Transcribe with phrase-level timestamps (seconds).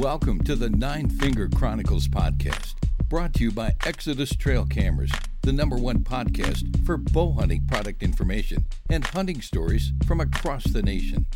[0.00, 2.72] Welcome to the Nine Finger Chronicles podcast,
[3.10, 5.10] brought to you by Exodus Trail Cameras,
[5.42, 10.82] the number one podcast for bow hunting product information and hunting stories from across the
[10.82, 11.26] nation.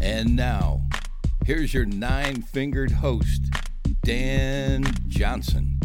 [0.00, 0.82] And now,
[1.44, 3.42] here's your nine fingered host,
[4.04, 5.80] Dan Johnson.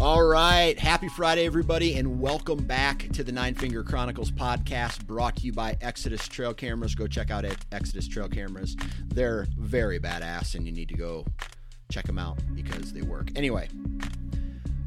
[0.00, 0.78] All right.
[0.78, 5.52] Happy Friday, everybody, and welcome back to the Nine Finger Chronicles podcast brought to you
[5.52, 6.94] by Exodus Trail Cameras.
[6.94, 8.76] Go check out Exodus Trail Cameras.
[9.08, 11.26] They're very badass, and you need to go
[11.90, 13.28] check them out because they work.
[13.36, 13.68] Anyway,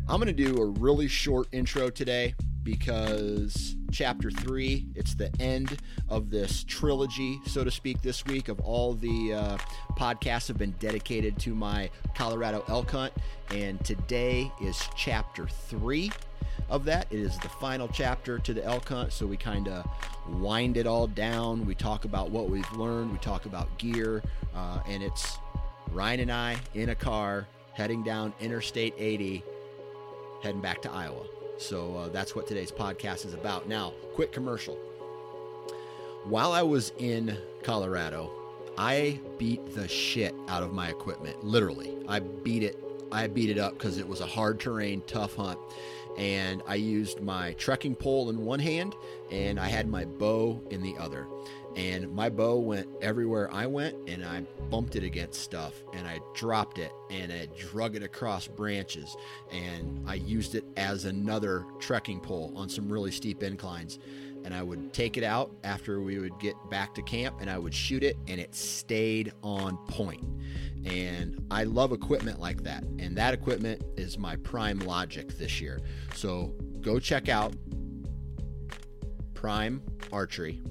[0.09, 5.78] I'm going to do a really short intro today because chapter three, it's the end
[6.09, 9.58] of this trilogy, so to speak, this week of all the uh,
[9.97, 13.14] podcasts have been dedicated to my Colorado elk hunt.
[13.52, 16.11] And today is chapter three
[16.69, 17.08] of that.
[17.11, 19.13] It is the final chapter to the elk hunt.
[19.13, 19.85] So we kind of
[20.28, 21.66] wind it all down.
[21.66, 24.24] We talk about what we've learned, we talk about gear,
[24.56, 25.38] uh, and it's
[25.91, 29.44] Ryan and I in a car heading down Interstate 80,
[30.41, 31.43] heading back to Iowa.
[31.58, 33.68] So uh, that's what today's podcast is about.
[33.68, 34.75] Now, quick commercial.
[36.25, 38.31] While I was in Colorado,
[38.78, 41.44] I beat the shit out of my equipment.
[41.44, 42.81] Literally, I beat it.
[43.12, 45.59] I beat it up because it was a hard terrain, tough hunt,
[46.18, 48.96] and I used my trekking pole in one hand
[49.31, 51.28] and I had my bow in the other
[51.75, 56.19] and my bow went everywhere I went, and I bumped it against stuff, and I
[56.35, 59.16] dropped it, and I drug it across branches,
[59.51, 64.00] and I used it as another trekking pole on some really steep inclines.
[64.45, 67.57] And I would take it out after we would get back to camp, and I
[67.57, 70.23] would shoot it, and it stayed on point.
[70.85, 75.79] And I love equipment like that, and that equipment is my prime logic this year.
[76.13, 77.56] So go check out
[79.33, 79.81] Prime
[80.12, 80.62] Archery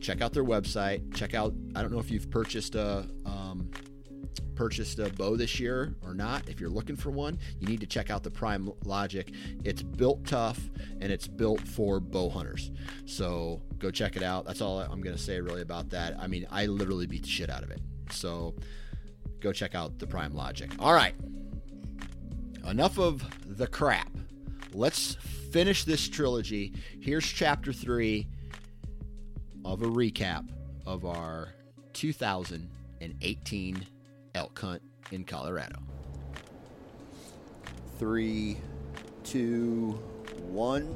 [0.00, 1.14] check out their website.
[1.14, 1.54] Check out.
[1.74, 3.70] I don't know if you've purchased a um,
[4.54, 6.48] purchased a bow this year or not.
[6.48, 9.32] If you're looking for one, you need to check out the Prime Logic.
[9.64, 10.60] It's built tough
[11.00, 12.70] and it's built for bow hunters.
[13.06, 14.44] So go check it out.
[14.44, 16.16] That's all I'm going to say really about that.
[16.18, 17.80] I mean, I literally beat the shit out of it.
[18.10, 18.54] So
[19.40, 20.70] go check out the Prime Logic.
[20.78, 21.14] All right.
[22.66, 23.24] Enough of
[23.58, 24.10] the crap.
[24.72, 25.14] Let's
[25.52, 26.72] finish this trilogy.
[27.00, 28.26] Here's chapter three
[29.64, 30.46] of a recap
[30.86, 31.48] of our
[31.94, 33.86] 2018
[34.34, 35.78] elk hunt in Colorado.
[37.98, 38.58] Three,
[39.22, 39.98] two,
[40.48, 40.94] one.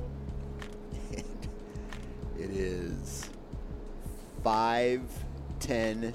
[1.13, 3.31] it is
[4.43, 5.03] five,
[5.61, 6.13] ten.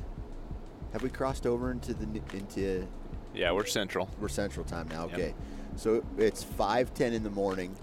[0.91, 2.87] Have we crossed over into the into?
[3.33, 4.09] Yeah, we're central.
[4.19, 5.05] We're central time now.
[5.05, 5.35] Okay, yep.
[5.75, 7.75] so it's five ten in the morning,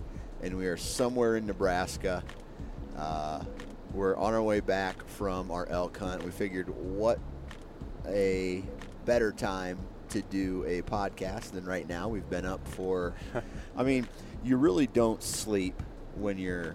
[0.42, 2.22] and we are somewhere in Nebraska.
[2.97, 3.42] Uh,
[3.92, 6.22] we're on our way back from our elk hunt.
[6.22, 7.18] We figured what
[8.06, 8.62] a
[9.04, 9.78] better time
[10.10, 12.08] to do a podcast than right now.
[12.08, 13.14] We've been up for,
[13.76, 14.08] I mean,
[14.44, 15.81] you really don't sleep
[16.16, 16.75] when you're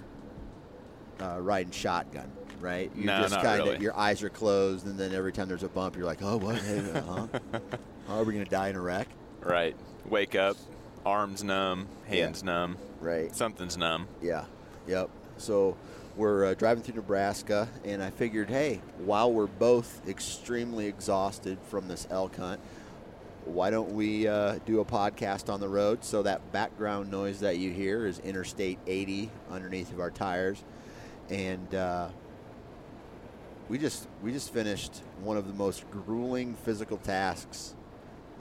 [1.21, 2.91] uh, riding shotgun, right?
[2.95, 3.81] You no, just kind of really.
[3.81, 6.57] your eyes are closed, and then every time there's a bump, you're like, oh, what?
[6.57, 7.27] Hey, huh?
[8.09, 9.07] Are we gonna die in a wreck?
[9.41, 9.75] Right.
[10.05, 10.57] Wake up,
[11.05, 12.51] arms numb, hands yeah.
[12.51, 12.77] numb.
[12.99, 13.35] Right.
[13.35, 14.07] Something's numb.
[14.21, 14.45] Yeah.
[14.87, 15.09] Yep.
[15.37, 15.75] So
[16.15, 21.87] we're uh, driving through Nebraska, and I figured, hey, while we're both extremely exhausted from
[21.87, 22.61] this elk hunt,
[23.43, 26.03] why don't we uh, do a podcast on the road?
[26.03, 30.63] So that background noise that you hear is Interstate 80 underneath of our tires,
[31.29, 32.07] and uh,
[33.69, 37.75] we just we just finished one of the most grueling physical tasks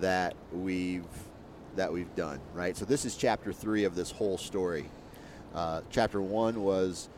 [0.00, 1.04] that we've
[1.76, 2.40] that we've done.
[2.54, 2.76] Right.
[2.76, 4.86] So this is chapter three of this whole story.
[5.54, 7.08] Uh, chapter one was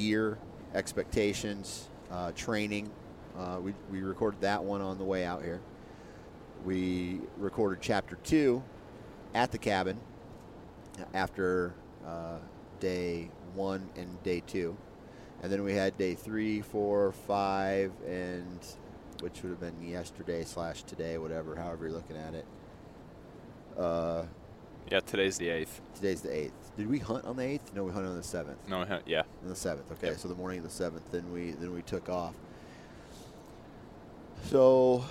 [0.00, 0.38] gear,
[0.74, 2.90] expectations, uh, training.
[3.38, 5.60] Uh, we we recorded that one on the way out here.
[6.64, 8.62] We recorded chapter two
[9.34, 9.98] at the cabin
[11.14, 11.74] after
[12.06, 12.38] uh,
[12.80, 14.76] day one and day two.
[15.42, 18.58] And then we had day three, four, five, and
[19.20, 22.46] which would have been yesterday slash today, whatever, however you're looking at it.
[23.78, 24.24] Uh,
[24.90, 25.80] Yeah, today's the eighth.
[25.94, 26.59] today's the eighth.
[26.80, 27.74] Did we hunt on the eighth?
[27.74, 28.56] No, we hunted on the seventh.
[28.68, 29.22] No, huh, yeah.
[29.42, 29.92] On the seventh.
[29.92, 30.16] Okay, Yep.
[30.18, 32.34] so the morning of the seventh, then we then we took off.
[34.44, 35.04] So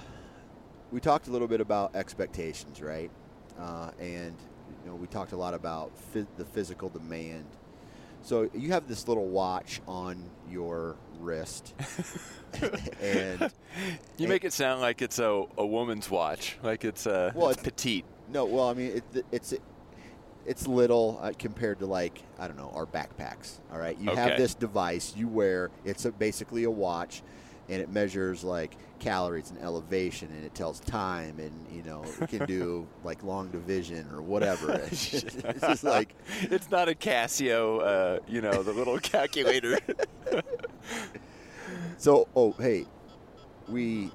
[0.91, 3.11] we talked a little bit about expectations, right?
[3.59, 4.35] Uh, and
[4.83, 7.45] you know, we talked a lot about phys- the physical demand.
[8.23, 11.73] So you have this little watch on your wrist,
[13.01, 13.51] and
[14.17, 17.59] You make it sound like it's a, a woman's watch, like it's a Well, it's
[17.59, 18.05] it's- petite.
[18.29, 19.53] no, well, I mean, it, it's
[20.49, 23.59] it's little uh, compared to like I don't know our backpacks.
[23.71, 25.69] All right, you have this device you wear.
[25.85, 27.21] It's a, basically a watch,
[27.69, 32.29] and it measures like calories and elevation, and it tells time, and you know it
[32.29, 34.71] can do like long division or whatever.
[34.91, 39.77] it's just like it's not a Casio, uh, you know, the little calculator.
[41.97, 42.27] so.
[42.35, 42.87] Oh, hey,
[43.67, 44.09] we.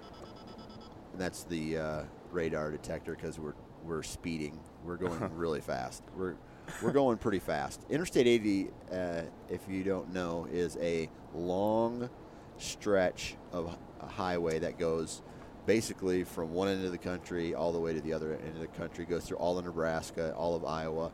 [1.16, 2.02] that's the uh,
[2.32, 3.54] radar detector because we're
[3.84, 4.58] we're speeding.
[4.84, 6.02] We're going really fast.
[6.16, 6.36] We're
[6.82, 7.84] we're going pretty fast.
[7.90, 12.08] Interstate 80, uh, if you don't know, is a long
[12.56, 15.20] stretch of a highway that goes
[15.66, 18.60] basically from one end of the country all the way to the other end of
[18.60, 19.04] the country.
[19.04, 21.12] Goes through all of Nebraska, all of Iowa,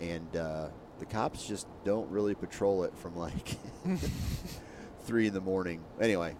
[0.00, 0.68] and uh,
[0.98, 3.56] the cops just don't really patrol it from like
[5.04, 5.82] three in the morning.
[6.00, 6.36] Anyway,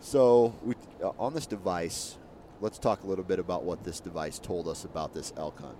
[0.00, 2.16] so we, uh, on this device,
[2.62, 5.76] let's talk a little bit about what this device told us about this elk hunt.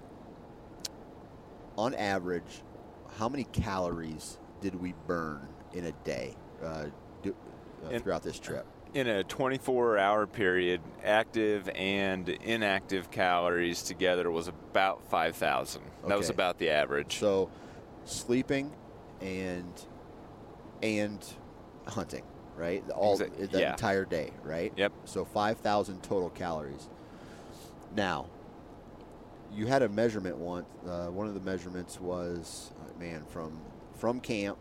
[1.79, 2.63] On average,
[3.19, 6.87] how many calories did we burn in a day uh,
[7.23, 7.35] do,
[7.87, 8.67] uh, In- throughout this trip?
[8.95, 15.81] In a 24 hour period, active and inactive calories together was about 5,000.
[16.09, 17.19] That was about the average.
[17.19, 17.49] So,
[18.05, 18.71] sleeping
[19.23, 19.73] and
[20.83, 21.25] and
[21.87, 22.25] hunting,
[22.57, 22.83] right?
[22.91, 23.73] All Exa- the yeah.
[23.73, 24.73] entire day, right?
[24.77, 24.93] Yep.
[25.05, 26.89] So five thousand total calories.
[27.95, 28.27] Now,
[29.55, 30.67] you had a measurement once.
[30.87, 33.61] Uh, one of the measurements was, uh, man, from
[33.95, 34.59] from camp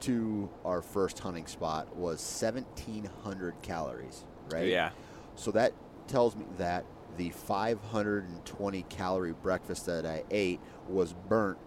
[0.00, 4.68] to our first hunting spot was seventeen hundred calories, right?
[4.68, 4.90] Yeah.
[5.34, 5.72] So that
[6.06, 6.84] tells me that
[7.16, 11.58] the 520 calorie breakfast that I ate was burnt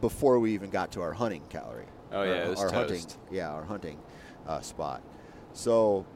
[0.00, 1.86] before we even got to our hunting calorie.
[2.12, 3.04] Oh, yeah, was our hunting.
[3.30, 3.98] Yeah, our hunting
[4.48, 5.02] uh, spot.
[5.52, 6.06] So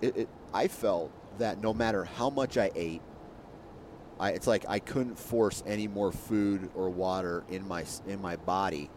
[0.00, 3.02] it, it, I felt that no matter how much I ate,
[4.18, 8.36] I, it's like I couldn't force any more food or water in my in my
[8.36, 8.90] body,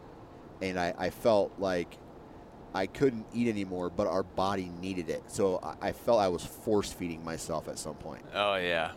[0.62, 1.98] and I, I felt like
[2.74, 5.24] I couldn't eat anymore, but our body needed it.
[5.28, 8.26] So I, I felt I was force feeding myself at some point.
[8.34, 8.92] Oh yeah,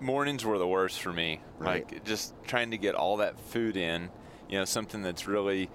[0.00, 1.40] mornings were the worst for me.
[1.58, 1.90] Right.
[1.90, 4.10] Like just trying to get all that food in,
[4.48, 5.70] you know, something that's really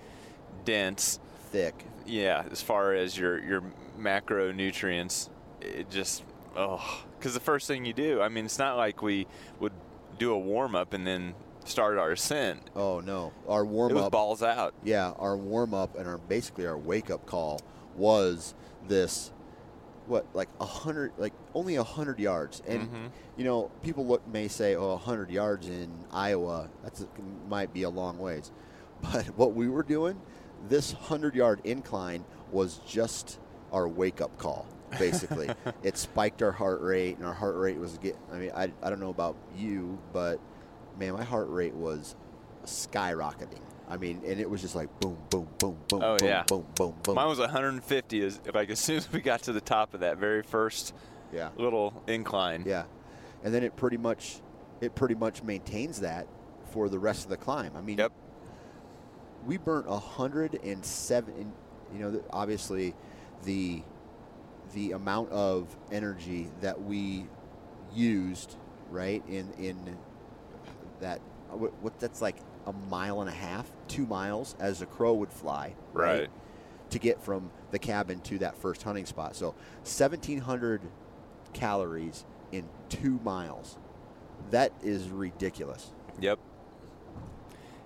[0.64, 1.20] dense.
[1.52, 1.86] Thick.
[2.06, 3.64] Yeah, as far as your your
[4.00, 5.30] macronutrients,
[5.62, 6.24] it just
[6.56, 9.28] oh, because the first thing you do, I mean, it's not like we
[9.60, 9.74] would
[10.18, 11.34] do a warm up and then
[11.66, 12.62] start our ascent.
[12.76, 14.12] Oh no, our warm up.
[14.12, 14.74] balls out.
[14.84, 17.62] Yeah, our warm up and our basically our wake up call
[17.96, 18.54] was
[18.88, 19.32] this.
[20.06, 23.10] What like a hundred, like only a hundred yards, and Mhm.
[23.36, 27.06] you know people look may say, "Oh, a hundred yards in Iowa, that's
[27.50, 28.54] might be a long ways,"
[29.02, 30.22] but what we were doing,
[30.70, 33.40] this hundred yard incline was just
[33.72, 34.66] our wake up call.
[34.98, 35.50] Basically,
[35.84, 38.16] it spiked our heart rate, and our heart rate was get.
[38.32, 40.40] I mean, I, I don't know about you, but
[40.98, 42.16] man, my heart rate was
[42.66, 43.60] skyrocketing.
[43.90, 46.44] I mean, and it was just like boom, boom, boom, boom, Oh, boom, yeah.
[46.44, 47.16] boom, boom, boom.
[47.16, 48.22] Mine was 150.
[48.26, 50.94] As like as soon as we got to the top of that very first
[51.34, 52.64] yeah, little incline.
[52.66, 52.84] yeah,
[53.44, 54.42] and then it pretty much,
[54.82, 56.28] it pretty much maintains that
[56.72, 57.72] for the rest of the climb.
[57.78, 58.12] I mean, Yep.
[59.48, 61.52] We burnt a hundred and seven.
[61.94, 62.94] You know, obviously,
[63.44, 63.82] the
[64.74, 67.26] the amount of energy that we
[67.96, 68.56] used,
[68.92, 69.98] right in in
[71.00, 72.36] that what, what that's like
[72.66, 76.30] a mile and a half, two miles, as a crow would fly, Right.
[76.90, 79.36] to get from the cabin to that first hunting spot.
[79.38, 80.82] So, seventeen hundred
[81.54, 83.78] calories in two miles.
[84.52, 85.92] That is ridiculous.
[86.20, 86.40] Yep.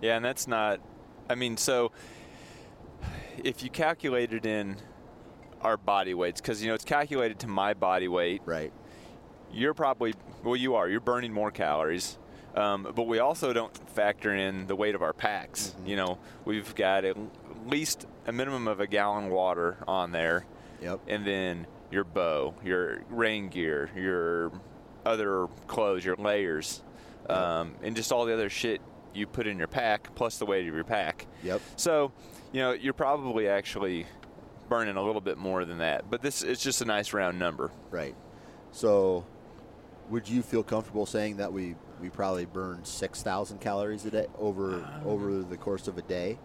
[0.02, 0.80] Yeah, and that's not.
[1.32, 1.94] I mean, so
[3.42, 4.76] if you calculated in
[5.62, 8.74] our body weights, because you know it's calculated to my body weight, Right.
[9.50, 10.90] you're probably well, you are.
[10.90, 12.18] You're burning more calories.
[12.54, 15.74] Um, but we also don't factor in the weight of our packs.
[15.86, 17.16] You know, we've got at
[17.66, 20.46] least a minimum of a gallon of water on there,
[20.82, 21.00] Yep.
[21.08, 24.52] and then your bow, your rain gear, your
[25.06, 26.84] other clothes, your layers,
[27.30, 28.82] um, and just all the other shit
[29.14, 31.28] you put in your pack, plus the weight of your pack.
[31.44, 31.62] Yep.
[31.76, 32.12] So,
[32.52, 34.06] you know, you're probably actually
[34.70, 36.10] burning a little bit more than that.
[36.10, 37.72] But this it's just a nice round number.
[37.90, 38.16] Right.
[38.72, 39.26] So,
[40.10, 44.28] would you feel comfortable saying that we we probably burn six thousand calories a day
[44.38, 46.40] over Um, over the course of a day?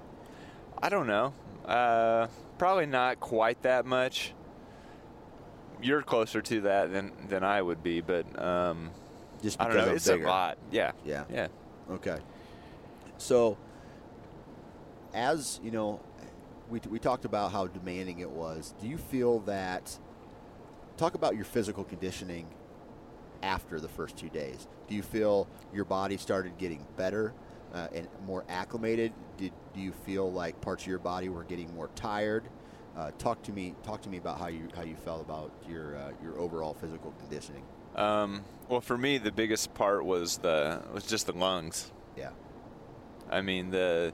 [0.82, 1.32] I don't know.
[1.64, 2.26] Uh,
[2.58, 4.32] probably not quite that much.
[5.82, 8.90] You're closer to that than than I would be, but um,
[9.42, 9.90] Just I because don't know.
[9.90, 10.24] I'm It's bigger.
[10.24, 10.58] a lot.
[10.70, 10.92] Yeah.
[11.04, 11.24] Yeah.
[11.30, 11.48] Yeah.
[11.90, 12.18] Okay.
[13.18, 13.56] So,
[15.14, 16.00] as you know,
[16.68, 18.74] we, we talked about how demanding it was.
[18.80, 19.98] Do you feel that?
[20.96, 22.46] Talk about your physical conditioning
[23.42, 24.66] after the first two days.
[24.88, 27.34] Do you feel your body started getting better
[27.74, 29.12] uh, and more acclimated?
[29.36, 32.44] Did do you feel like parts of your body were getting more tired?
[32.96, 33.74] Uh, talk to me.
[33.82, 37.12] Talk to me about how you how you felt about your uh, your overall physical
[37.20, 37.62] conditioning.
[37.94, 41.92] Um, well, for me, the biggest part was the was just the lungs.
[42.16, 42.30] Yeah.
[43.30, 44.12] I mean, the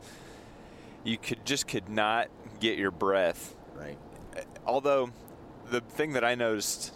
[1.05, 2.29] you could just could not
[2.61, 3.55] get your breath.
[3.75, 3.99] Right.
[4.67, 5.11] Although,
[5.71, 6.93] the thing that I noticed,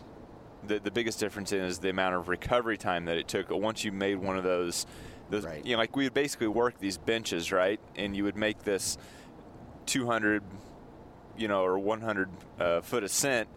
[0.66, 3.84] the the biggest difference in is the amount of recovery time that it took once
[3.84, 4.86] you made one of those.
[5.30, 5.64] those Right.
[5.64, 7.80] You know, like we would basically work these benches, right?
[7.96, 8.96] And you would make this
[9.86, 10.42] 200,
[11.36, 13.48] you know, or 100 uh, foot ascent,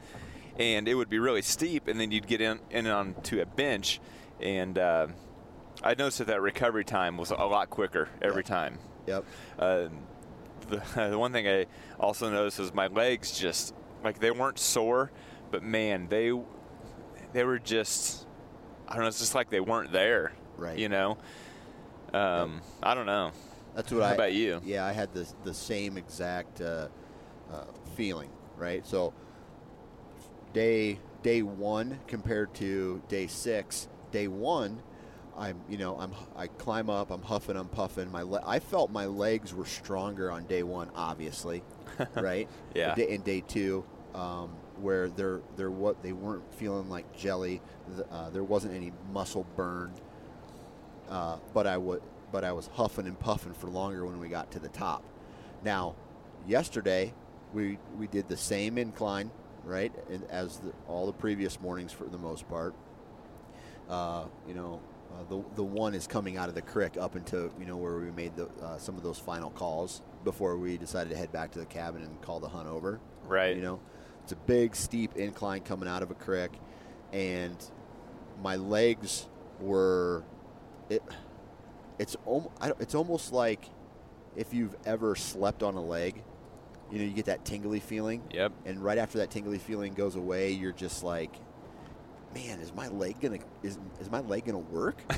[0.57, 3.99] and it would be really steep, and then you'd get in in onto a bench,
[4.41, 5.07] and uh,
[5.81, 8.45] I noticed that that recovery time was a lot quicker every Yep.
[8.45, 8.79] time.
[9.07, 9.25] Yep.
[9.57, 9.87] Uh,
[10.69, 10.81] the,
[11.11, 11.65] the one thing I
[11.99, 15.11] also noticed was my legs just like they weren't sore,
[15.51, 16.31] but man, they
[17.33, 18.27] they were just
[18.87, 19.07] I don't know.
[19.07, 20.33] It's just like they weren't there.
[20.57, 20.77] Right.
[20.77, 21.17] You know.
[22.13, 23.31] Um, I don't know.
[23.75, 24.15] That's what I How I.
[24.15, 24.61] about you?
[24.65, 26.87] Yeah, I had the the same exact uh,
[27.53, 27.63] uh,
[27.95, 28.29] feeling.
[28.57, 28.85] Right.
[28.85, 29.13] So
[30.53, 33.87] day day one compared to day six.
[34.11, 34.81] Day one,
[35.39, 37.11] I'm you know I'm I climb up.
[37.11, 37.55] I'm huffing.
[37.55, 38.11] I'm puffing.
[38.11, 40.89] My le- I felt my legs were stronger on day one.
[40.95, 41.63] Obviously,
[42.15, 42.47] right.
[42.75, 42.95] Yeah.
[42.95, 43.85] Day, in day two.
[44.13, 44.49] Um,
[44.81, 47.61] where they're, they're what they weren't feeling like jelly,
[48.11, 49.91] uh, there wasn't any muscle burn,
[51.09, 54.51] uh, but I would, but I was huffing and puffing for longer when we got
[54.51, 55.03] to the top.
[55.63, 55.95] Now,
[56.47, 57.13] yesterday
[57.53, 59.31] we we did the same incline,
[59.63, 62.73] right, and as the, all the previous mornings for the most part.
[63.89, 64.79] Uh, you know,
[65.11, 67.97] uh, the the one is coming out of the creek up into you know where
[67.97, 71.51] we made the uh, some of those final calls before we decided to head back
[71.51, 72.99] to the cabin and call the hunt over.
[73.25, 73.55] Right.
[73.55, 73.79] You know,
[74.23, 76.51] it's a big steep incline coming out of a creek,
[77.11, 77.57] and
[78.41, 79.27] my legs
[79.59, 80.23] were
[80.89, 81.03] it.
[81.97, 82.49] It's om-
[82.79, 83.69] it's almost like
[84.35, 86.23] if you've ever slept on a leg,
[86.91, 88.23] you know, you get that tingly feeling.
[88.31, 88.53] Yep.
[88.65, 91.33] And right after that tingly feeling goes away, you're just like,
[92.33, 95.01] man, is my leg gonna is, is my leg gonna work?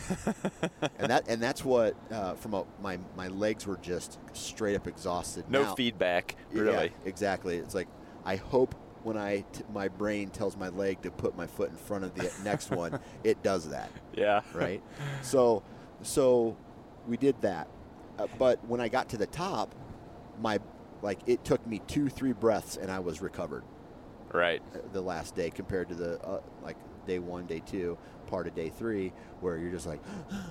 [1.00, 4.88] and that and that's what uh, from a, my my legs were just straight up
[4.88, 5.46] exhausted.
[5.50, 6.94] No Now- feedback, yeah, really.
[7.06, 7.58] exactly.
[7.58, 7.88] It's like
[8.26, 11.76] I hope when I t- my brain tells my leg to put my foot in
[11.76, 14.42] front of the next one, it does that, Yeah.
[14.54, 14.80] right?
[15.24, 15.64] so,
[16.04, 16.56] so
[17.08, 17.68] we did that,
[18.20, 19.74] uh, but when I got to the top,
[20.40, 20.60] my
[21.02, 23.64] like it took me two three breaths and I was recovered
[24.32, 24.62] Right.
[24.76, 26.78] uh, the last day compared to the uh, like
[27.08, 30.02] day one, day two, part of day three, where you're just like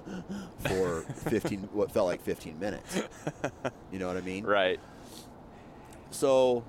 [0.68, 3.02] for 15, what felt like 15 minutes.
[3.92, 4.44] You know what I mean?
[4.44, 4.80] Right.
[6.10, 6.64] So,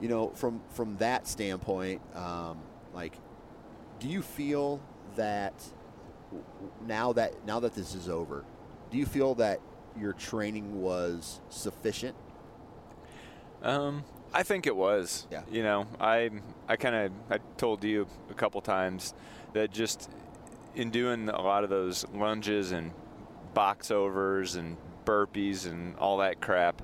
[0.00, 2.58] you know, from from that standpoint, um,
[2.94, 3.14] like,
[4.00, 4.80] do you feel
[5.16, 5.54] that
[6.86, 8.44] now that now that this is over,
[8.90, 9.60] do you feel that
[9.98, 12.16] your training was sufficient?
[13.62, 14.04] Um,
[14.36, 15.26] I think it was.
[15.30, 15.40] Yeah.
[15.50, 16.30] You know, I
[16.68, 19.14] I kind of I told you a couple times
[19.54, 20.10] that just
[20.74, 22.92] in doing a lot of those lunges and
[23.54, 24.76] box overs and
[25.06, 26.82] burpees and all that crap,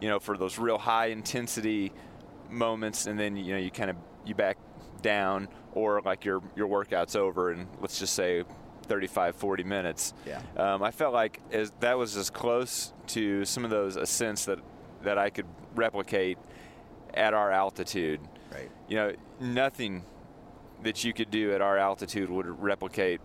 [0.00, 1.90] you know, for those real high intensity
[2.48, 4.56] moments, and then you know you kind of you back
[5.02, 8.44] down, or like your your workout's over, and let's just say
[8.84, 10.14] 35, 40 minutes.
[10.24, 10.40] Yeah.
[10.56, 14.60] Um, I felt like as, that was as close to some of those ascents that
[15.02, 16.38] that I could replicate
[17.18, 18.20] at our altitude.
[18.52, 18.70] Right.
[18.88, 20.04] You know, nothing
[20.82, 23.20] that you could do at our altitude would replicate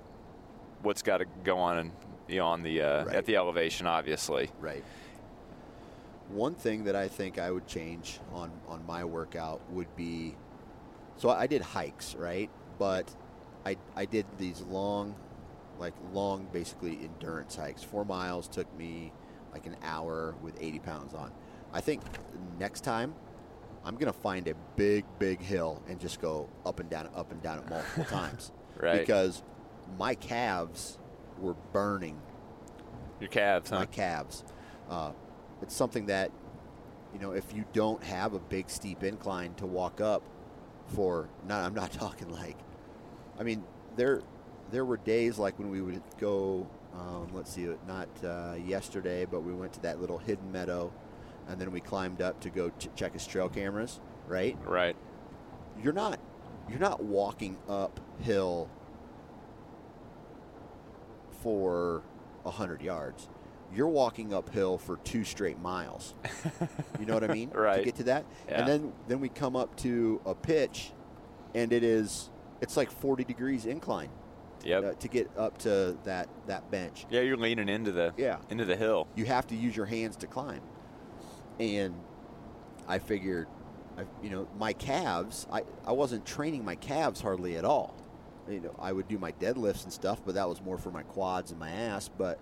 [0.82, 1.92] what's got to go on, in,
[2.28, 3.16] you know, on the uh, Right.
[3.16, 4.50] at the elevation, obviously.
[4.60, 4.84] Right.
[6.30, 10.36] one thing that I think I would change on on my workout would be,
[11.18, 12.50] so I did hikes, right?
[12.80, 13.14] But
[13.66, 15.16] I I did these long,
[15.80, 17.84] like long, basically endurance hikes.
[17.84, 19.12] Four miles took me
[19.54, 21.32] like an hour with 80 pounds on.
[21.72, 22.02] I think
[22.58, 23.14] next time
[23.86, 27.42] I'm gonna find a big, big hill and just go up and down, up and
[27.42, 28.52] down it multiple times.
[28.80, 29.00] Right.
[29.00, 29.44] Because
[29.98, 30.98] my calves
[31.40, 32.22] were burning.
[33.20, 33.80] Your calves, huh?
[33.80, 34.44] My calves.
[34.90, 35.12] Uh,
[35.62, 36.32] it's something that,
[37.14, 40.24] you know, if you don't have a big steep incline to walk up
[40.88, 42.58] for, not, I'm not talking like,
[43.40, 43.64] I mean,
[43.96, 44.22] there,
[44.72, 46.68] there were days like when we would go.
[46.94, 50.94] Um, let's see, not uh, yesterday, but we went to that little hidden meadow,
[51.48, 54.00] and then we climbed up to go ch- check his trail cameras.
[54.28, 54.58] Right?
[54.66, 54.96] Right.
[55.82, 56.20] You're not,
[56.70, 58.70] you're not walking uphill
[61.42, 62.04] for
[62.46, 63.30] hundred yards.
[63.74, 66.14] You're walking uphill for two straight miles.
[67.00, 67.50] you know what I mean?
[67.50, 67.80] Right.
[67.80, 68.60] To get to that, Yeah.
[68.60, 70.92] and then then we come up to a pitch,
[71.56, 72.30] and it is
[72.62, 74.10] it's like 40 degrees incline
[74.64, 74.84] Yep.
[74.84, 77.06] uh, to get up to that that bench.
[77.10, 78.38] yeah, you're leaning into the Yeah.
[78.50, 79.08] into the hill.
[79.16, 80.62] You have to use your hands to climb,
[81.60, 81.94] and
[82.88, 83.48] I figured,
[83.98, 85.48] I, you know, my calves.
[85.52, 87.96] I I wasn't training my calves hardly at all.
[88.50, 91.04] You know, I would do my deadlifts and stuff, but that was more for my
[91.04, 92.10] quads and my ass.
[92.10, 92.40] But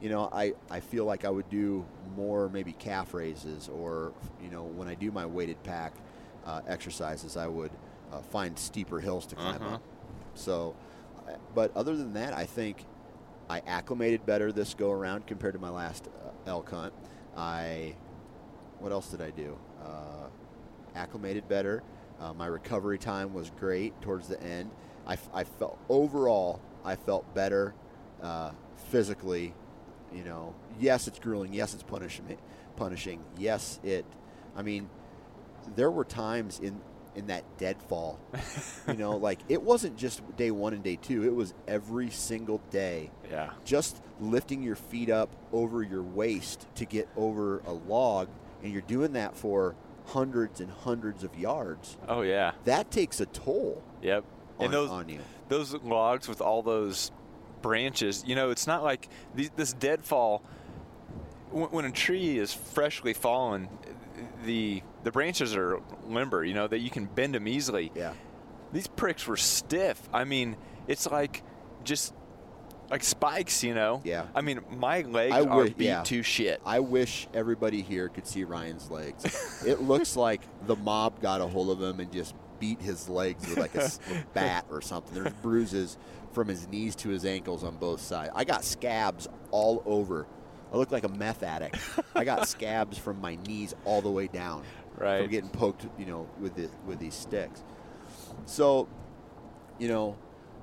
[0.00, 4.50] you know, I, I feel like I would do more maybe calf raises or, you
[4.50, 5.94] know, when I do my weighted pack
[6.44, 7.70] uh, exercises, I would
[8.12, 9.74] uh, find steeper hills to climb Uh-huh.
[9.76, 9.82] up.
[10.34, 10.74] So,
[11.54, 12.84] but other than that, I think
[13.48, 16.92] I acclimated better this go around compared to my last uh, elk hunt.
[17.36, 17.94] I,
[18.80, 19.56] what else did I do?
[19.82, 20.26] Uh,
[20.94, 21.82] acclimated better.
[22.20, 24.70] Uh, my recovery time was great towards the end.
[25.06, 27.74] I felt overall, I felt better
[28.22, 28.52] uh,
[28.90, 29.52] physically.
[30.14, 31.52] You know, yes, it's grueling.
[31.52, 32.38] Yes, it's punishment,
[32.76, 33.22] punishing.
[33.36, 34.06] Yes, it.
[34.56, 34.88] I mean,
[35.76, 36.80] there were times in
[37.16, 38.18] in that deadfall.
[38.88, 41.22] you know, like it wasn't just day one and day two.
[41.24, 43.50] It was every single day Yeah.
[43.64, 48.28] just lifting your feet up over your waist to get over a log,
[48.64, 51.96] and you're doing that for hundreds and hundreds of yards.
[52.08, 52.52] Oh yeah.
[52.64, 54.24] That takes a toll Yep.
[54.58, 55.20] on, and those on you.
[55.48, 57.12] those logs with all those
[57.62, 60.42] branches, you know, it's not like these, this deadfall.
[61.50, 63.68] When, when a tree is freshly fallen,
[64.44, 66.44] the the branches are limber.
[66.44, 67.92] You know that you can bend them easily.
[67.94, 68.12] Yeah.
[68.72, 70.00] These pricks were stiff.
[70.12, 70.56] I mean,
[70.88, 71.42] it's like
[71.84, 72.12] just
[72.90, 73.62] like spikes.
[73.64, 74.00] You know.
[74.04, 74.26] Yeah.
[74.34, 76.02] I mean, my legs I are beat yeah.
[76.02, 76.60] to shit.
[76.64, 79.62] I wish everybody here could see Ryan's legs.
[79.66, 83.48] it looks like the mob got a hold of him and just beat his legs
[83.48, 83.90] with like a
[84.34, 85.14] bat or something.
[85.14, 85.98] There's bruises
[86.32, 88.32] from his knees to his ankles on both sides.
[88.34, 90.26] I got scabs all over.
[90.72, 91.78] I look like a meth addict.
[92.14, 94.64] I got scabs from my knees all the way down
[94.96, 95.22] Right.
[95.22, 97.62] from getting poked, you know, with the, with these sticks.
[98.46, 98.88] So,
[99.78, 100.16] you know,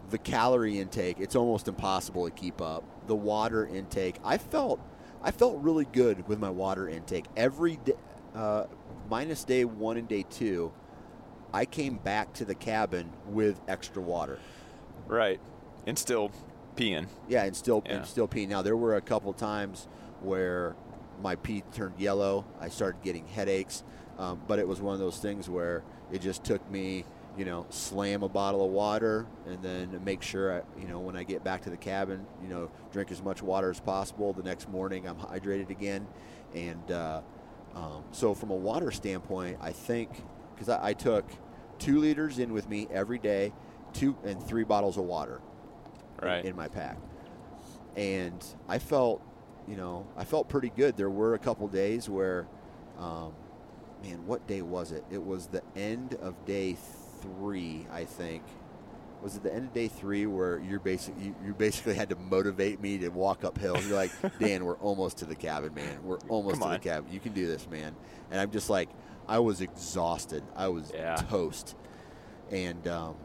[0.10, 2.84] the calorie intake, it's almost impossible to keep up.
[3.08, 4.80] The water intake, I felt
[5.24, 7.26] I felt really good with my water intake.
[7.38, 7.94] Every day,
[8.34, 8.66] uh,
[9.10, 10.72] minus day one and day two,
[11.54, 14.40] I came back to the cabin with extra water.
[15.08, 15.40] Right.
[15.86, 16.32] And still
[16.76, 17.08] peeing.
[17.30, 17.98] Yeah, and still Yeah.
[17.98, 18.48] and still peeing.
[18.50, 19.88] Now there were a couple times
[20.22, 20.76] where
[21.22, 22.46] my pee turned yellow.
[22.60, 23.84] I started getting headaches,
[24.18, 27.06] um, but it was one of those things where it just took me,
[27.38, 31.16] you know, slam a bottle of water and then make sure, I, you know, when
[31.16, 34.34] I get back to the cabin, you know, drink as much water as possible.
[34.34, 36.06] The next morning, I'm hydrated again,
[36.54, 37.22] and uh,
[37.74, 40.10] um, so from a water standpoint, I think
[40.54, 41.26] because I, I took
[41.80, 43.54] two liters in with me every day,
[43.94, 45.42] two and three bottles of water
[46.22, 46.46] in- Right.
[46.46, 46.98] in my pack.
[47.96, 49.22] And I felt,
[49.68, 50.96] you know, I felt pretty good.
[50.98, 52.48] There were a couple days where,
[53.00, 53.34] um,
[54.04, 55.04] man, what day was it?
[55.10, 56.76] It was the end of day
[57.22, 58.44] three, I think.
[59.22, 62.16] Was it the end of day three where you're basically you, you basically had to
[62.16, 63.78] motivate me to walk uphill?
[63.84, 66.04] You're like, Dan, we're almost to the cabin, man.
[66.04, 66.74] We're almost Come to on.
[66.74, 67.12] the cabin.
[67.12, 67.96] You can do this, man.
[68.32, 68.90] And I'm just like,
[69.28, 70.44] I was exhausted.
[70.56, 71.16] I was Yeah.
[71.16, 71.76] toast.
[72.50, 73.16] And um,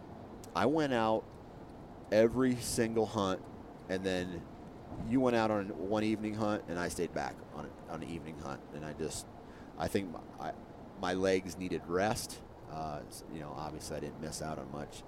[0.54, 1.24] I went out
[2.12, 3.40] every single hunt,
[3.88, 4.42] and then
[5.08, 8.36] you went out on one evening hunt, and I stayed back on on an evening
[8.44, 9.26] hunt, and I just,
[9.78, 10.52] I think my, I,
[11.00, 12.38] my legs needed rest.
[12.76, 13.00] Uh,
[13.32, 15.02] you know, obviously I didn't miss out on much.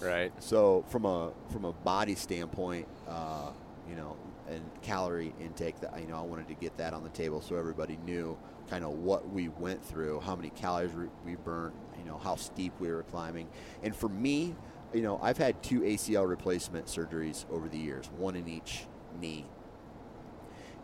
[0.00, 0.32] Right.
[0.42, 3.50] So from a from a body standpoint, uh,
[3.88, 4.16] you know,
[4.48, 7.56] and calorie intake, that you know, I wanted to get that on the table so
[7.56, 8.36] everybody knew
[8.68, 12.36] kind of what we went through, how many calories we, we burned, you know, how
[12.36, 13.48] steep we were climbing.
[13.82, 14.54] And for me,
[14.92, 18.84] you know, I've had two ACL replacement surgeries over the years, one in each
[19.20, 19.46] knee.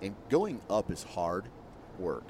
[0.00, 1.48] And going up is hard
[1.98, 2.24] work.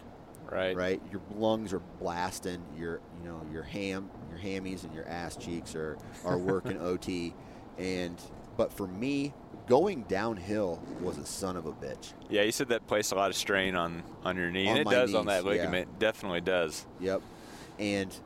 [0.50, 0.76] Right.
[0.76, 1.02] Right.
[1.10, 2.62] Your lungs are blasting.
[2.76, 7.34] Your you know your ham your hammies and your ass cheeks are are working OT,
[7.76, 8.20] and
[8.56, 9.34] but for me,
[9.66, 12.14] going downhill was a son of a bitch.
[12.30, 14.88] Yeah, you said that placed a lot of strain on on your knee, On and
[14.88, 15.50] it does on knees, that yeah.
[15.50, 15.98] ligament.
[15.98, 16.86] Definitely does.
[17.00, 17.22] Yep.
[17.78, 18.16] And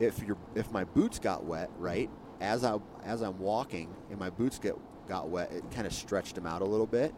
[0.00, 4.30] if your if my boots got wet, right, as I as I'm walking and my
[4.30, 4.76] boots get
[5.08, 7.14] got wet, it kind of stretched them out a little bit.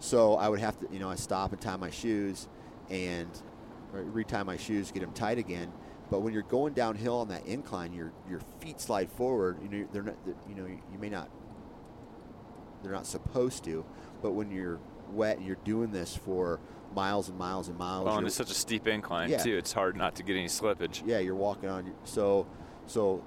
[0.00, 2.48] So I would have to, you know, I stop and tie my shoes
[2.88, 3.28] and
[3.92, 5.72] retie my shoes, get them tight again.
[6.10, 9.58] But when you're going downhill on that incline, your your feet slide forward.
[9.62, 10.16] You know, they're not,
[10.48, 11.28] you know, you may not,
[12.82, 13.84] they're not supposed to.
[14.22, 14.78] But when you're
[15.12, 16.60] wet and you're doing this for
[16.94, 19.38] miles and miles and miles, Well, and it's such a steep incline Yeah.
[19.38, 19.56] too.
[19.56, 21.02] It's hard not to get any slippage.
[21.06, 21.92] yeah, you're walking on.
[22.04, 22.46] So,
[22.86, 23.22] so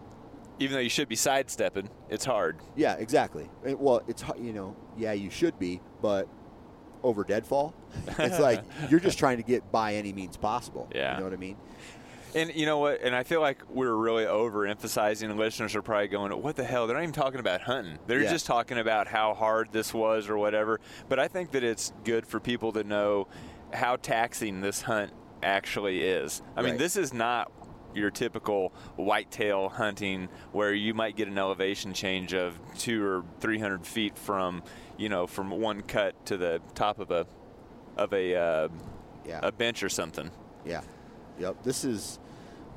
[0.59, 2.57] Even though you should be sidestepping, it's hard.
[2.75, 3.49] yeah, exactly.
[3.63, 6.27] Well, it's you know, yeah, you should be, but
[7.03, 7.73] over deadfall,
[8.19, 10.89] it's like you're just trying to get by any means possible.
[10.93, 11.13] Yeah.
[11.13, 11.57] you know what I mean.
[12.33, 13.01] And you know what?
[13.01, 15.29] And I feel like we're really overemphasizing.
[15.29, 17.99] and Listeners are probably going, "What the hell?" They're not even talking about hunting.
[18.07, 18.29] They're Yeah.
[18.31, 20.79] just talking about how hard this was or whatever.
[21.09, 23.27] But I think that it's good for people to know
[23.73, 25.11] how taxing this hunt
[25.43, 26.41] actually is.
[26.55, 27.51] I mean, this is not
[27.93, 33.59] your typical whitetail hunting where you might get an elevation change of two or three
[33.59, 34.63] hundred feet from,
[35.01, 37.25] you know, from one cut to the top of a
[37.97, 38.67] of a uh,
[39.27, 40.29] Yeah, a bench or something.
[40.63, 40.81] yeah,
[41.39, 41.63] yep.
[41.63, 42.19] This is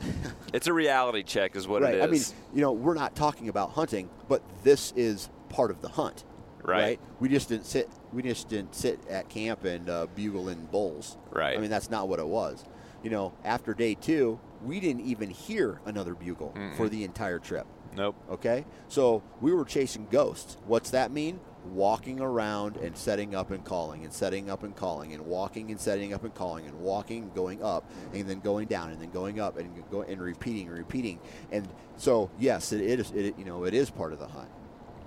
[0.54, 1.94] It's a reality check, is what right.
[1.94, 2.02] it is.
[2.02, 5.88] I mean, you know, we're not talking about hunting, but this is part of the
[5.90, 6.24] hunt.
[6.62, 6.98] Right.
[7.20, 7.90] We just didn't sit.
[8.10, 11.18] We just didn't sit at camp and uh, bugle in bulls.
[11.30, 11.58] Right.
[11.58, 12.64] I mean, that's not what it was.
[13.02, 17.66] You know, after day two, we didn't even hear another bugle for the entire trip.
[17.94, 18.16] Nope.
[18.30, 18.64] Okay?
[18.88, 20.56] So we were chasing ghosts.
[20.66, 21.38] What's that mean?
[21.72, 25.81] Walking around and setting up and calling and setting up and calling and walking and
[25.81, 29.11] setting up and calling and walking and going up and then going down and then
[29.11, 31.18] going up and go and repeating and repeating.
[31.50, 34.50] And so yes, it is it, you know, it is part of the hunt.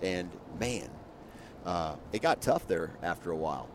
[0.02, 0.90] And man,
[1.64, 3.70] uh, it got tough there after a while.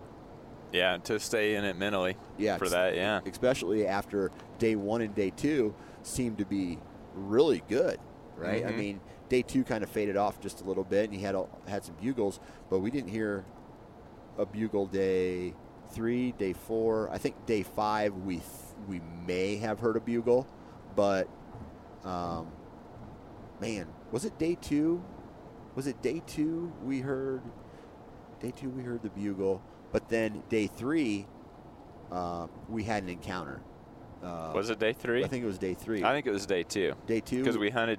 [0.73, 2.16] Yeah, to stay in it mentally.
[2.37, 3.21] Yeah, For that, yeah.
[3.27, 6.79] Especially after day one and day two seemed to be
[7.14, 8.01] really good,
[8.37, 8.64] right?
[8.66, 8.77] I Mhm.
[8.79, 9.01] mean,
[9.33, 11.83] day two kind of faded off just a little bit, and he had a, had
[11.83, 13.47] some bugles, but we didn't hear
[14.37, 15.55] a bugle day
[15.92, 17.09] three, day four.
[17.11, 18.47] I think day five we th-
[18.87, 20.47] we may have heard a bugle,
[20.95, 21.29] but
[22.05, 22.49] um,
[23.59, 25.03] man, was it day two?
[25.77, 27.40] Was it day two we heard?
[28.38, 31.27] Day two we heard the bugle, but then day three
[32.11, 33.62] uh, we had an encounter.
[34.23, 35.25] Uh, Was it day three?
[35.25, 36.05] I think it was day three.
[36.05, 36.95] I think it was day two.
[37.07, 37.99] day two Because we hunted,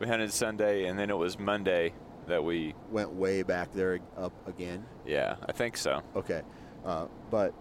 [0.00, 1.92] we hunted Sunday, and then it was Monday
[2.26, 2.74] that we.
[2.90, 4.84] went way back there up again.
[5.06, 6.02] Yeah, I think so.
[6.16, 6.42] Okay,
[6.84, 7.52] uh, but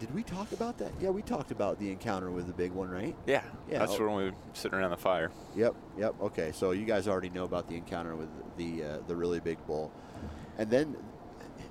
[0.00, 0.90] did we talk about that?
[1.00, 3.16] Yeah, we talked about the encounter with the big one, right?
[3.26, 4.06] Yeah, Yeah, That's oh.
[4.06, 5.30] when we were sitting around the fire.
[5.54, 6.14] Yep, yep.
[6.20, 9.64] Okay, so you guys already know about the encounter with the uh, the really big
[9.66, 9.92] bull,
[10.58, 10.96] and then,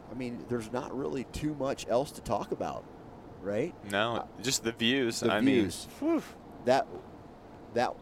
[0.10, 2.86] I mean, there's not really too much else to talk about,
[3.42, 3.76] right?
[3.92, 5.20] No, just the views.
[5.20, 5.88] the I views.
[6.02, 6.22] mean,
[6.64, 6.88] That
[7.74, 7.94] that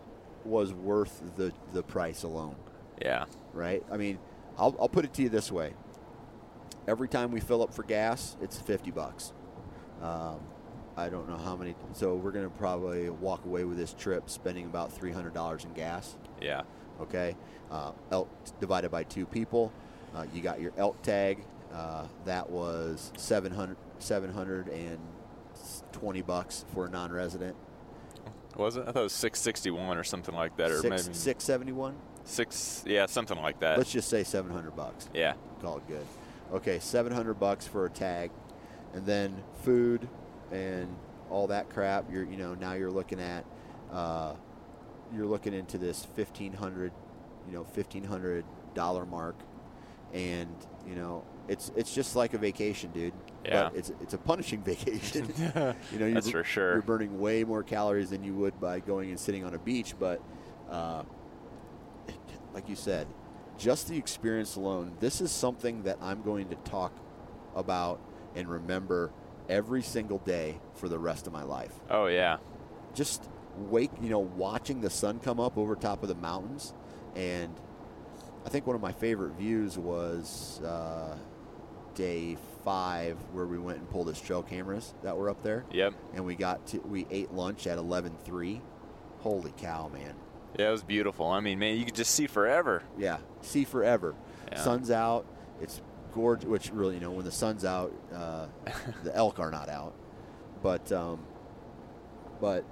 [0.46, 2.56] was worth the the price alone.
[3.02, 3.84] yeah, right?
[3.92, 4.20] I mean,
[4.58, 5.74] I'll, I'll put it to you this way:
[6.88, 9.34] every time we fill up for gas, it's fifty bucks.
[10.02, 10.40] Um,
[10.96, 14.66] I don't know how many, so we're gonna probably walk away with this trip spending
[14.66, 16.16] about three hundred dollars in gas.
[16.42, 16.62] yeah,
[17.02, 17.36] Okay,
[17.72, 18.30] uh, elk
[18.60, 19.72] divided by two people,
[20.14, 21.44] uh, you got your elk tag.
[21.74, 27.56] Uh, that was 700, 720 bucks for a non-resident.
[28.58, 28.82] Was it?
[28.88, 31.44] I thought it was six sixty one or something like that, or Six maybe six
[31.44, 31.96] seventy one.
[32.24, 32.84] six.
[32.88, 33.78] Yeah, something like that.
[33.78, 35.10] Let's just say seven hundred bucks.
[35.14, 36.06] yeah, call it good.
[36.54, 38.32] Okay, seven hundred bucks for a tag,
[38.94, 40.08] and then food
[40.52, 40.96] and
[41.30, 42.12] all that crap.
[42.12, 43.46] You're you know now you're looking at
[43.92, 44.34] uh,
[45.14, 46.92] you're looking into this fifteen hundred
[47.48, 49.36] you know fifteen hundred dollar mark,
[50.14, 50.56] and
[50.88, 53.14] you know it's it's just like a vacation, dude.
[53.46, 53.70] Yeah.
[53.70, 55.34] But it's it's a punishing vacation.
[55.38, 55.76] you know,
[56.06, 56.74] you're, That's for sure.
[56.74, 59.96] You're burning way more calories than you would by going and sitting on a beach,
[60.00, 60.22] but
[60.70, 61.04] uh,
[62.54, 63.08] like you said,
[63.58, 66.94] just the experience alone, this is something that I'm going to talk
[67.56, 68.00] about
[68.36, 69.12] and remember
[69.50, 71.74] every single day for the rest of my life.
[71.90, 72.38] oh yeah,
[72.94, 76.74] Just wake, you know, watching the sun come up over top of the mountains.
[77.16, 77.54] And
[78.46, 81.16] I think one of my favorite views was uh,
[81.94, 85.66] day five, where we went and pulled his trail cameras that were up there.
[85.72, 88.62] yep, And we got to, we ate lunch at 11.3.
[89.20, 90.16] Holy cow, man.
[90.58, 90.68] yeah.
[90.70, 91.28] It was beautiful.
[91.28, 92.84] I mean, man, you could just see forever.
[92.98, 94.16] Yeah, see forever.
[94.52, 94.62] Yeah.
[94.62, 95.26] Sun's out.
[95.62, 95.82] It's
[96.14, 96.48] gorgeous.
[96.48, 98.48] Which really, you know, when the sun's out, uh,
[99.04, 99.94] the elk are not out.
[100.62, 101.20] But um,
[102.42, 102.66] but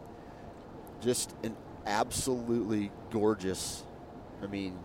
[1.01, 3.83] just an absolutely gorgeous.
[4.43, 4.77] I mean,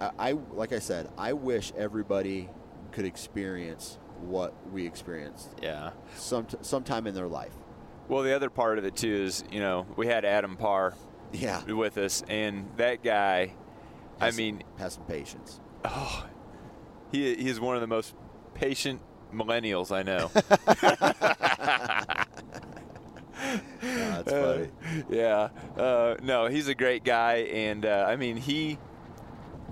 [0.00, 2.48] I, I like I said, I wish everybody
[2.92, 5.90] could experience what we experienced Yeah.
[6.16, 7.52] some sometime in their life.
[8.08, 10.94] Well, the other part of it too is, you know, we had Adam Parr
[11.32, 13.52] Yeah, with us, and that guy,
[14.20, 15.60] I mean, has some patience.
[15.84, 16.26] oh,
[17.12, 18.14] he he is one of the most
[18.54, 19.00] patient
[19.32, 20.30] millennials I know.
[20.82, 22.14] Yeah,
[23.80, 24.70] that's Uh, funny.
[25.10, 25.48] yeah.
[25.76, 28.78] Uh, no, he's a great guy, and uh, I mean he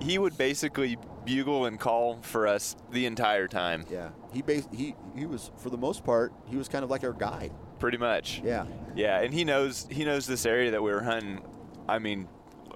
[0.00, 4.94] he would basically bugle and call for us the entire time, Yeah, he bas- he
[5.16, 7.52] he was for the most part he was kind of like our guide.
[7.78, 8.40] pretty much.
[8.44, 11.40] Yeah, Yeah, and he knows he knows this area that we were hunting.
[11.88, 12.28] I mean,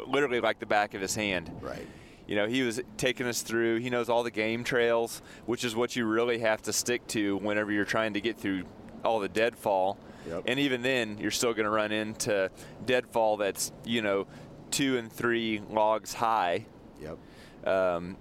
[0.06, 1.50] literally like the back of his hand.
[1.60, 1.86] right.
[2.28, 3.76] You know, he was taking us through.
[3.78, 7.36] He knows all the game trails, which is what you really have to stick to
[7.36, 8.64] whenever you're trying to get through
[9.04, 9.96] all the deadfall.
[10.28, 10.42] Yep.
[10.48, 12.50] And even then, you're still going to run into
[12.84, 14.26] deadfall that's you know
[14.72, 16.66] two and three logs high.
[17.00, 17.16] Yep.
[17.64, 18.16] Um,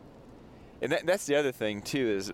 [0.81, 2.31] and that, that's the other thing too is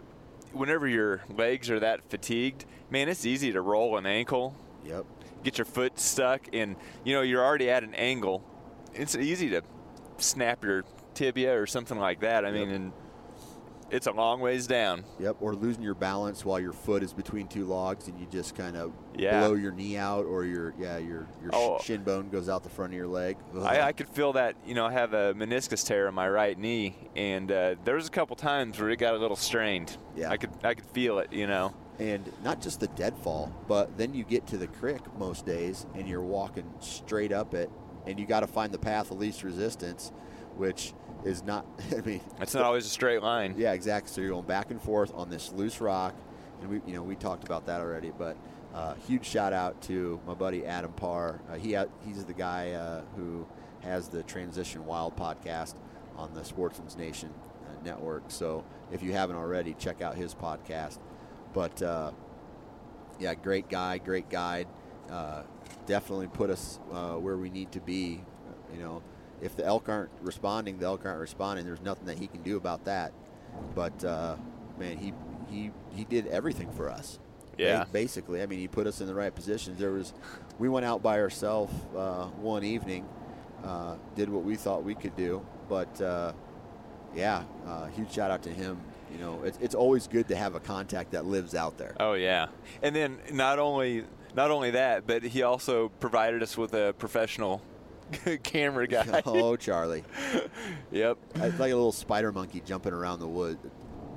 [0.54, 5.06] whenever your legs are that fatigued, man, it's easy to roll an ankle, Yep.
[5.44, 8.44] get your foot stuck, and you know you're already at an angle.
[8.94, 9.62] It's easy to
[10.18, 12.46] snap your tibia or something like that.
[12.46, 12.92] I mean, and
[13.92, 15.04] it's a long ways down.
[15.20, 15.38] Yep.
[15.42, 18.76] Or losing your balance while your foot is between two logs and you just kind
[18.78, 19.40] of Yeah.
[19.42, 21.80] blow your knee out or your yeah your your Oh.
[21.84, 23.38] shin bone goes out the front of your leg.
[23.62, 24.56] I, I could feel that.
[24.66, 28.08] You know, I have a meniscus tear in my right knee, and uh, there was
[28.08, 29.96] a couple times where it got a little strained.
[30.16, 30.30] Yeah.
[30.32, 31.32] I could I could feel it.
[31.34, 31.74] You know.
[32.00, 36.08] and not just the deadfall, but then you get to the creek most days and
[36.08, 37.70] you're walking straight up it,
[38.08, 40.12] and you got to find the path of least resistance,
[40.56, 40.94] which
[41.26, 41.66] is not.
[41.98, 43.56] I mean, It's not always a straight line.
[43.58, 44.12] Yeah, exactly.
[44.12, 46.16] So you're going back and forth on this loose rock,
[46.62, 48.12] and we, you know, we talked about that already.
[48.18, 48.38] But
[48.74, 51.42] uh, huge shout out to my buddy Adam Parr.
[51.50, 53.46] Uh, he ha- he's the guy uh, who
[53.82, 55.76] has the Transition Wild podcast
[56.16, 57.30] on the Sportsman's Nation
[57.66, 58.24] uh, network.
[58.30, 61.00] So if you haven't already, check out his podcast.
[61.54, 62.12] But uh,
[63.20, 64.68] yeah, great guy, great guide.
[65.10, 65.44] Uh,
[65.86, 68.24] definitely put us uh, where we need to be.
[68.74, 69.04] You know,
[69.42, 71.66] if the elk aren't responding, the elk aren't responding.
[71.66, 73.12] There's nothing that he can do about that.
[73.76, 74.36] But uh,
[74.80, 75.14] man, he
[75.50, 77.20] he he did everything for us.
[77.58, 77.84] Yeah.
[77.84, 79.78] Ba- Basically, I mean, he put us in the right positions.
[79.78, 80.14] There was,
[80.58, 83.06] we went out by ourselves uh, one evening,
[83.64, 85.46] uh, did what we thought we could do.
[85.68, 86.32] But uh,
[87.14, 88.80] yeah, uh, huge shout out to him.
[89.12, 91.94] You know, it's, it's always good to have a contact that lives out there.
[92.00, 92.48] Oh yeah,
[92.82, 97.62] and then not only not only that, but he also provided us with a professional
[98.44, 99.22] camera guy.
[99.26, 100.04] oh, Charlie.
[100.92, 101.18] Yep.
[101.36, 103.58] It's like a little spider monkey jumping around the wood,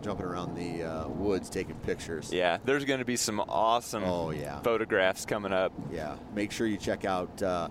[0.02, 2.32] jumping around the uh, woods taking pictures.
[2.32, 4.58] Yeah, there's going to be some awesome Oh, yeah.
[4.60, 5.72] photographs coming up.
[5.92, 6.16] Yeah.
[6.34, 7.68] Make sure you check out uh,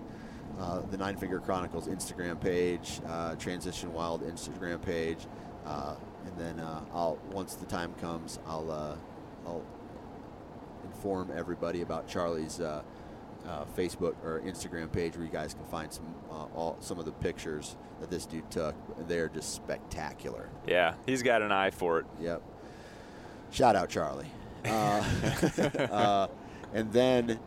[0.58, 5.26] uh, the Nine Finger Chronicles Instagram page, uh, Transition Wild Instagram page,
[5.66, 8.96] uh, and then uh, I'll once the time comes, I'll uh,
[9.46, 9.62] I'll
[10.84, 12.58] inform everybody about Charlie's.
[12.60, 12.82] Uh,
[13.46, 17.04] uh, Facebook or Instagram page where you guys can find some uh, all some of
[17.04, 18.74] the pictures that this dude took.
[19.08, 20.48] They're just spectacular.
[20.66, 22.06] Yeah, he's got an eye for it.
[22.20, 22.42] Yep.
[23.50, 24.30] Shout out Charlie.
[24.64, 25.04] Uh,
[25.90, 26.26] uh,
[26.72, 27.38] and then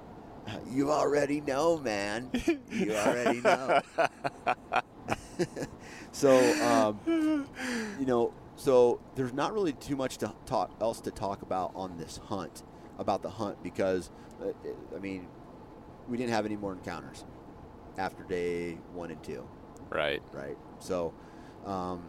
[0.69, 2.29] you already know, man.
[2.71, 3.81] You already know.
[6.11, 7.47] so, um,
[7.99, 11.97] you know, so there's not really too much to talk else to talk about on
[11.97, 12.63] this hunt
[12.97, 14.09] about the hunt because,
[14.41, 14.51] uh,
[14.95, 15.27] I mean,
[16.07, 17.25] we didn't have any more encounters
[17.97, 19.47] after day one and two
[19.89, 20.21] Right.
[20.33, 20.57] right?
[20.79, 21.13] So
[21.65, 22.03] um,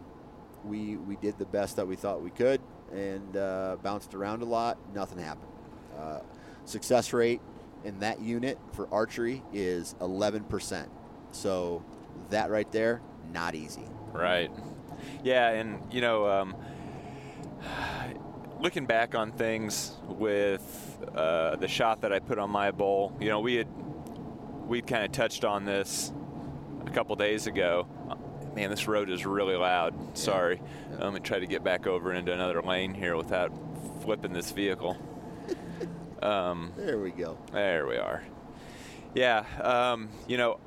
[0.65, 4.45] we we did the best that we thought we could and uh, bounced around a
[4.45, 4.77] lot.
[4.93, 5.51] Nothing happened.
[5.97, 6.19] Uh,
[6.65, 7.41] success rate
[7.83, 10.87] in that unit for archery is 11%.
[11.31, 11.83] So
[12.29, 13.85] that right there, not easy.
[14.11, 14.51] Right.
[15.23, 16.55] Yeah, and you know, um,
[18.59, 23.29] looking back on things with uh, the shot that I put on my bowl, you
[23.29, 23.67] know, we had
[24.69, 26.13] we kind of touched on this
[26.85, 27.87] a couple days ago.
[28.55, 30.17] Man, this road is really loud.
[30.17, 30.61] Sorry.
[30.91, 30.95] Yeah.
[30.95, 33.51] I'm gonna try to get back over into another lane here without
[34.03, 34.95] flipping this vehicle.
[36.21, 37.37] Um, There we go.
[37.53, 38.21] there we are.
[39.15, 40.59] Yeah, um, you know,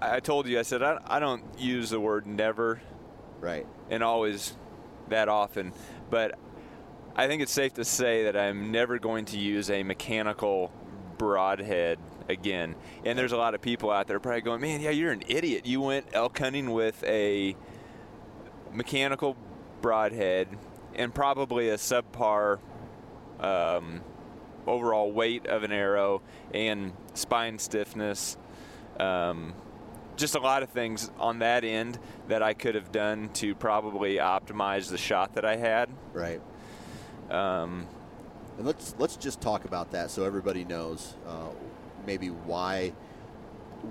[0.00, 2.80] I I told you, I said, I, I don't use the word never
[3.40, 3.66] Right.
[3.90, 4.56] and always
[5.08, 5.72] that often,
[6.08, 6.38] but
[7.16, 10.70] I think it's safe to say that I'm never going to use a mechanical
[11.18, 12.74] broadhead again.
[13.04, 15.66] And there's a lot of people out there probably going, man, yeah, you're an idiot.
[15.66, 17.56] You went elk hunting with a
[18.72, 19.36] mechanical
[19.80, 20.48] broadhead
[20.94, 22.58] and probably a subpar
[23.40, 24.00] um,
[24.66, 26.22] overall weight of an arrow
[26.54, 28.36] and spine stiffness.
[29.00, 29.54] Um,
[30.16, 34.16] just a lot of things on that end that I could have done to probably
[34.16, 35.88] optimize the shot that I had.
[36.12, 36.40] Right.
[37.30, 37.86] Um,
[38.58, 41.48] And let's let's just talk about that so everybody knows uh,
[42.06, 42.92] maybe why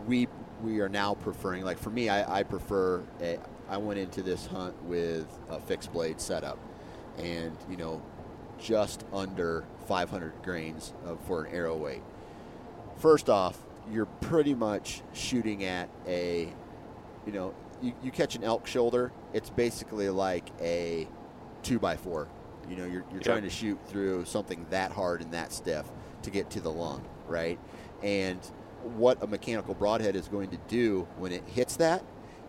[0.08, 0.28] we
[0.64, 1.64] we are now preferring.
[1.64, 3.02] Like for me, I, I prefer.
[3.22, 6.60] A, I went into this hunt with a fixed blade setup,
[7.18, 8.02] and you know,
[8.60, 12.02] just under 500 grains of, for an arrow weight.
[12.98, 13.58] First off,
[13.92, 16.54] you're pretty much shooting at a,
[17.26, 19.12] you know, you, you catch an elk shoulder.
[19.34, 21.08] It's basically like a
[21.64, 22.28] two by four.
[22.70, 23.24] You know, you're, you're Yep.
[23.24, 25.86] trying to shoot through something that hard and that stiff
[26.24, 27.58] to get to the lung, right?
[28.04, 28.40] And
[28.84, 32.04] what a mechanical broadhead is going to do when it hits that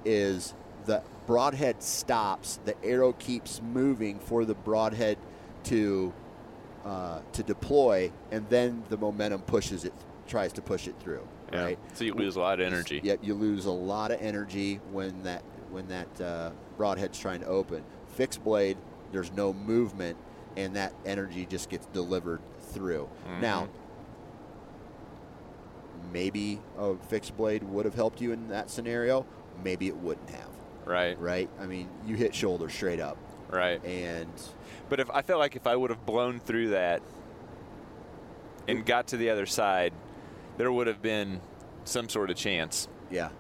[0.04, 0.54] is
[0.86, 5.18] the broadhead stops, the arrow keeps moving for the broadhead
[5.64, 6.12] to
[6.84, 9.92] uh, to deploy, and then the momentum pushes it,
[10.26, 11.62] tries to push it through, yeah.
[11.62, 11.78] right?
[11.94, 13.00] So you lose a lot of energy.
[13.04, 17.46] Yep, you lose a lot of energy when that when that uh, broadhead's trying to
[17.46, 17.84] open.
[18.16, 18.76] Fixed blade,
[19.12, 20.16] there's no movement,
[20.56, 23.08] and that energy just gets delivered through.
[23.40, 23.68] Now,
[26.12, 29.26] maybe a fixed blade would have helped you in that scenario.
[29.62, 30.48] Maybe it wouldn't have.
[30.84, 31.18] Right.
[31.20, 31.48] Right?
[31.60, 33.16] I mean, you hit shoulder straight up,
[33.50, 33.84] Right.
[33.84, 34.30] and
[34.88, 37.02] But if I felt like if I would have blown through that
[38.68, 39.92] and got to the other side,
[40.56, 41.40] there would have been
[41.84, 43.30] some sort of chance yeah,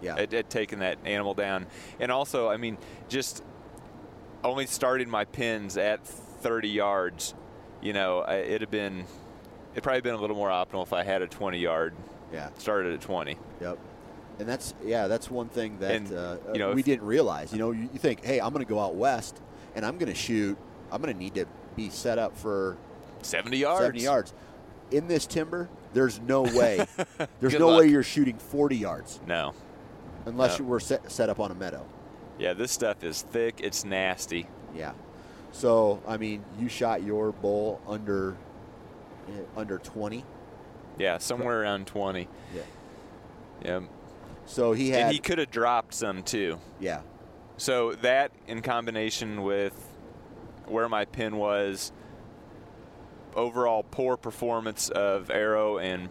[0.00, 1.66] yeah, at, at taking that animal down.
[2.00, 3.42] And also, I mean, just
[4.44, 7.34] only starting my pins at 30 yards,
[7.80, 9.04] you know, I- it'd have been,
[9.72, 11.94] it'd probably been a little more optimal if I had a 20 yard,
[12.32, 12.50] yeah.
[12.58, 13.36] started at 20.
[13.60, 13.78] Yep.
[14.38, 17.52] And that's yeah, that's one thing that And, uh, you know, we if- didn't realize.
[17.52, 19.40] You know, you, you think, hey, I'm going to go out west
[19.74, 20.56] and I'm going to shoot.
[20.90, 22.76] I'm going to need to be set up for
[23.22, 23.80] 70 yards.
[23.80, 24.34] 70 yards.
[24.90, 26.84] In this timber, there's no way.
[27.40, 27.80] there's no luck.
[27.80, 29.54] way you're shooting 40 yards No.
[30.26, 30.64] unless No.
[30.64, 31.84] you were set, set up on a meadow.
[32.38, 33.60] Yeah, this stuff is thick.
[33.62, 34.46] It's nasty.
[34.74, 34.92] Yeah.
[35.52, 38.36] So I mean, you shot your bull under
[39.56, 40.24] under 20.
[40.98, 42.28] Yeah, somewhere around 20.
[42.54, 42.62] Yeah.
[43.64, 43.80] Yeah.
[44.46, 46.58] So he had And he could have dropped some too.
[46.80, 47.02] yeah
[47.56, 49.74] So that in combination with
[50.66, 51.92] where my pin was,
[53.34, 56.08] overall poor performance of arrow and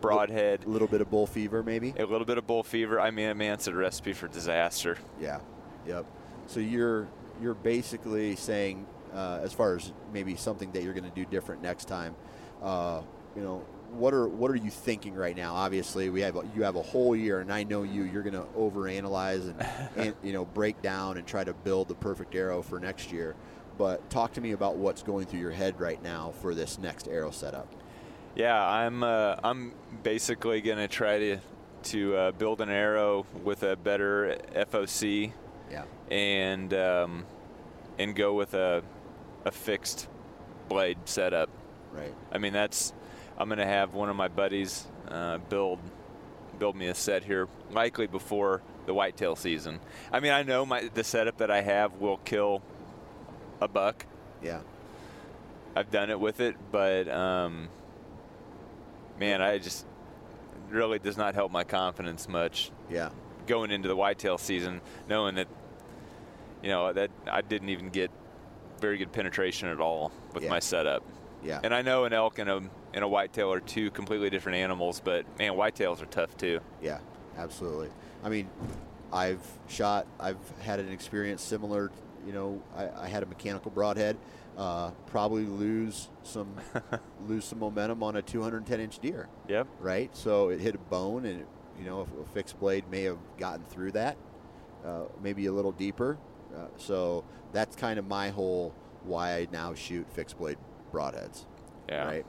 [0.00, 1.94] broadhead, a little bit of bull fever maybe.
[1.98, 3.00] a little bit of bull fever.
[3.00, 4.98] I mean, man, it's a recipe for disaster.
[5.20, 5.40] Yeah.
[5.86, 6.06] Yep.
[6.46, 7.08] So you're
[7.40, 11.62] you're basically saying, uh, as far as maybe something that you're going to do different
[11.62, 12.14] next time,
[12.62, 13.02] uh,
[13.36, 15.54] you know, what are what are you thinking right now?
[15.54, 18.02] Obviously, we have a, you have a whole year, and I know you.
[18.02, 19.66] You're going to overanalyze and,
[19.96, 23.34] and you know break down and try to build the perfect arrow for next year.
[23.78, 27.06] But talk to me about what's going through your head right now for this next
[27.08, 27.68] arrow setup.
[28.34, 31.38] Yeah, I'm uh, I'm basically gonna try to
[31.84, 35.32] to uh, build an arrow with a better FOC
[35.70, 35.84] Yeah.
[36.10, 37.24] and um,
[37.98, 38.82] and go with a
[39.44, 40.08] a fixed
[40.68, 41.48] blade setup.
[41.98, 42.14] Right.
[42.32, 42.92] I mean, that's
[43.36, 45.78] I'm gonna have one of my buddies uh, build
[46.58, 49.78] build me a set here, likely before the whitetail season.
[50.12, 52.62] I mean, I know my the setup that I have will kill
[53.60, 54.06] a buck.
[54.42, 54.60] Yeah.
[55.76, 57.68] I've done it with it, but um,
[59.20, 59.86] man, I just
[60.70, 63.10] really does not help my confidence much Yeah.
[63.46, 65.48] going into the whitetail season, knowing that
[66.62, 68.10] you know that I didn't even get
[68.80, 70.50] very good penetration at all with Yeah.
[70.50, 71.02] my setup.
[71.44, 71.60] Yeah.
[71.62, 72.62] And I know an elk and a
[72.94, 76.60] and a whitetail are two completely different animals, but man, whitetails are tough too.
[76.82, 76.98] Yeah,
[77.36, 77.90] absolutely.
[78.24, 78.48] I mean,
[79.12, 81.90] I've shot, I've had an experience similar.
[82.26, 84.16] You know, I, I had a mechanical broadhead.
[84.56, 86.52] Uh, probably lose some
[87.28, 89.68] lose some momentum on a 210 inch deer, Yep.
[89.78, 90.14] right?
[90.16, 91.44] So it hit a bone, and
[91.78, 94.16] you know, a, a fixed blade may have gotten through that,
[94.84, 96.18] uh, maybe a little deeper.
[96.56, 97.22] Uh, so
[97.52, 98.74] that's kind of my whole
[99.04, 100.58] why I now shoot fixed blade
[100.92, 101.44] broadheads
[101.88, 102.04] Yeah.
[102.04, 102.26] right?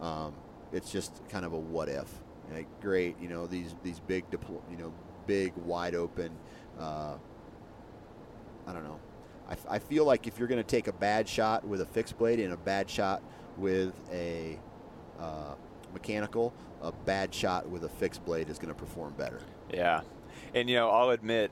[0.00, 0.34] Um,
[0.72, 2.08] it's just kind of a what if.
[2.52, 4.92] Like, great, you know these these big deplo- you know
[5.26, 6.30] big wide open.
[6.78, 7.14] Uh,
[8.66, 9.00] I don't know.
[9.48, 11.86] I, f- I feel like if you're going to take a bad shot with a
[11.86, 13.22] fixed blade and a bad shot
[13.56, 14.58] with a
[15.18, 15.54] uh,
[15.92, 19.40] mechanical, a bad shot with a fixed blade is going to perform better.
[19.72, 20.02] Yeah.
[20.54, 21.50] And you know, I'll admit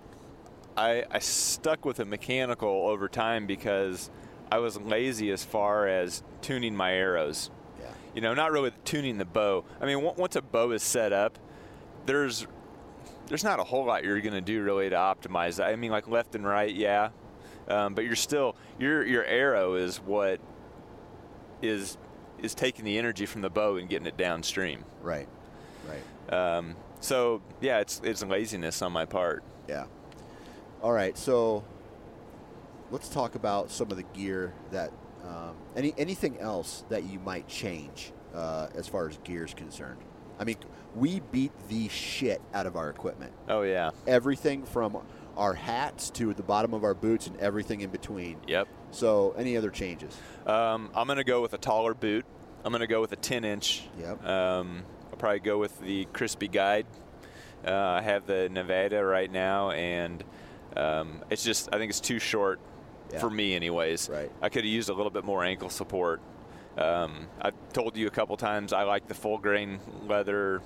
[0.77, 4.11] I I stuck with a mechanical over time because
[4.51, 7.51] I was lazy as far as tuning my arrows.
[7.81, 7.87] Yeah.
[8.15, 9.65] You know, not really tuning the bow.
[9.81, 11.39] I mean, on- once a bow is set up,
[12.07, 12.47] there's
[13.29, 15.69] there's not a whole lot you're going to do really to optimize that.
[15.69, 17.11] I mean, like left and right, yeah,
[17.69, 20.41] um, but you're still your your arrow is what
[21.63, 21.97] is
[22.43, 24.85] is taking the energy from the bow and getting it downstream.
[25.03, 25.29] Right.
[25.89, 26.33] Right.
[26.35, 29.43] Um, So yeah, it's it's laziness on my part.
[29.69, 29.85] Yeah.
[30.83, 31.63] All right, so
[32.91, 34.93] let's talk about some of the gear that
[35.25, 39.99] um, any anything else that you might change uh, as far as gear is concerned.
[40.39, 40.57] I mean,
[40.95, 43.33] we beat the shit out of our equipment.
[43.49, 43.91] Oh yeah.
[44.07, 44.99] Everything from
[45.37, 48.39] our hats to the bottom of our boots and everything in between.
[48.47, 48.69] Yep.
[48.91, 50.17] So, any other changes?
[50.47, 52.25] Um, I'm gonna go with a taller boot.
[52.65, 53.85] I'm gonna go with a 10 inch.
[53.99, 54.25] Yep.
[54.27, 56.87] Um, I'll probably go with the Crispi guide.
[57.67, 60.25] Uh, I have the Nevada right now, and
[60.77, 62.59] um, it's just I think it's too short
[63.13, 63.19] Yeah.
[63.21, 64.09] for me, anyways.
[64.09, 64.31] Right.
[64.41, 66.21] I could have used a little bit more ankle support.
[66.79, 70.63] Um, I've told you a couple times I like the full grain leather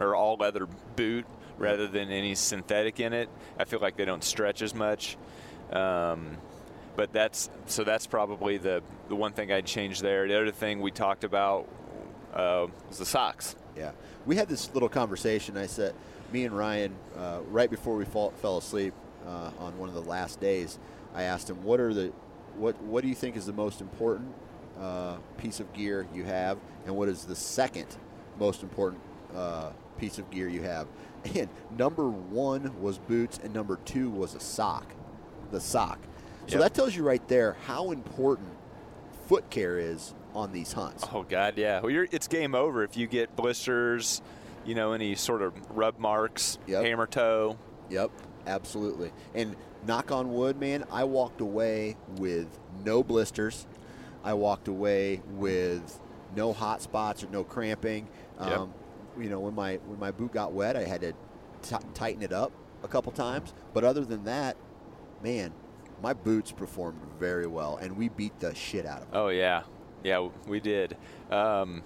[0.00, 0.66] or all leather
[0.96, 1.26] boot
[1.58, 3.28] rather than any synthetic in it.
[3.58, 5.16] I feel like they don't stretch as much.
[5.72, 6.36] Um,
[6.96, 10.28] but that's so that's probably the, the one thing I'd change there.
[10.28, 11.68] The other thing we talked about
[12.32, 13.56] uh, was the socks.
[13.76, 13.90] Yeah,
[14.26, 15.56] we had this little conversation.
[15.56, 15.94] I said,
[16.32, 18.94] me and Ryan, uh, right before we fall, fell asleep
[19.26, 20.78] uh, on one of the last days,
[21.14, 22.12] I asked him, "What are the,
[22.56, 24.34] what what do you think is the most important
[24.80, 27.86] uh, piece of gear you have, and what is the second
[28.38, 29.00] most important
[29.34, 30.86] uh, piece of gear you have?"
[31.34, 31.48] And
[31.78, 34.92] number one was boots, and number two was a sock,
[35.50, 35.98] the sock.
[36.48, 36.60] So Yep.
[36.60, 38.48] that tells you right there how important
[39.26, 41.02] foot care is on these hunts.
[41.14, 41.80] Oh God, yeah.
[41.80, 44.20] Well, you're, it's game over if you get blisters,
[44.66, 46.84] you know, any sort of rub marks, Yep.
[46.84, 47.56] hammer toe.
[47.88, 48.10] Yep,
[48.46, 49.10] absolutely.
[49.34, 49.56] And
[49.86, 52.46] knock on wood, man, I walked away with
[52.84, 53.66] no blisters.
[54.22, 56.00] I walked away with
[56.34, 58.08] no hot spots or no cramping.
[58.40, 58.58] Yep.
[58.58, 58.74] Um,
[59.18, 61.12] you know, when my when my boot got wet, I had to
[61.62, 63.54] t- tighten it up a couple times.
[63.72, 64.56] But other than that,
[65.22, 65.52] man,
[66.02, 69.20] my boots performed very well, and we beat the shit out of them.
[69.20, 69.62] Oh yeah,
[70.02, 70.96] yeah, we did.
[71.30, 71.82] Um,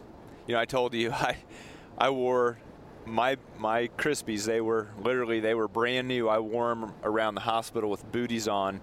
[0.46, 1.36] you know, I told you I,
[1.96, 2.58] I wore
[3.08, 4.44] my my Crispies.
[4.44, 6.28] They were literally they were brand new.
[6.28, 8.80] I wore them around the hospital with booties on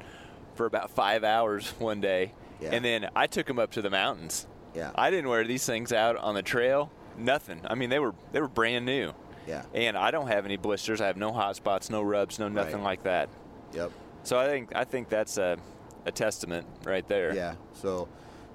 [0.55, 2.69] for about five hours one day, Yeah.
[2.73, 4.47] and then I took them up to the mountains.
[4.73, 4.91] Yeah.
[4.95, 6.91] I didn't wear these things out on the trail.
[7.17, 7.61] Nothing.
[7.65, 9.13] I mean, they were they were brand new.
[9.47, 9.63] Yeah.
[9.73, 10.99] And I don't have any blisters.
[11.01, 12.84] I have no hot spots, no rubs, no nothing Right.
[12.84, 13.30] like that.
[13.73, 13.91] Yep.
[14.23, 15.57] So I think I think that's a,
[16.05, 17.34] a testament right there.
[17.36, 17.55] Yeah.
[17.73, 18.07] So,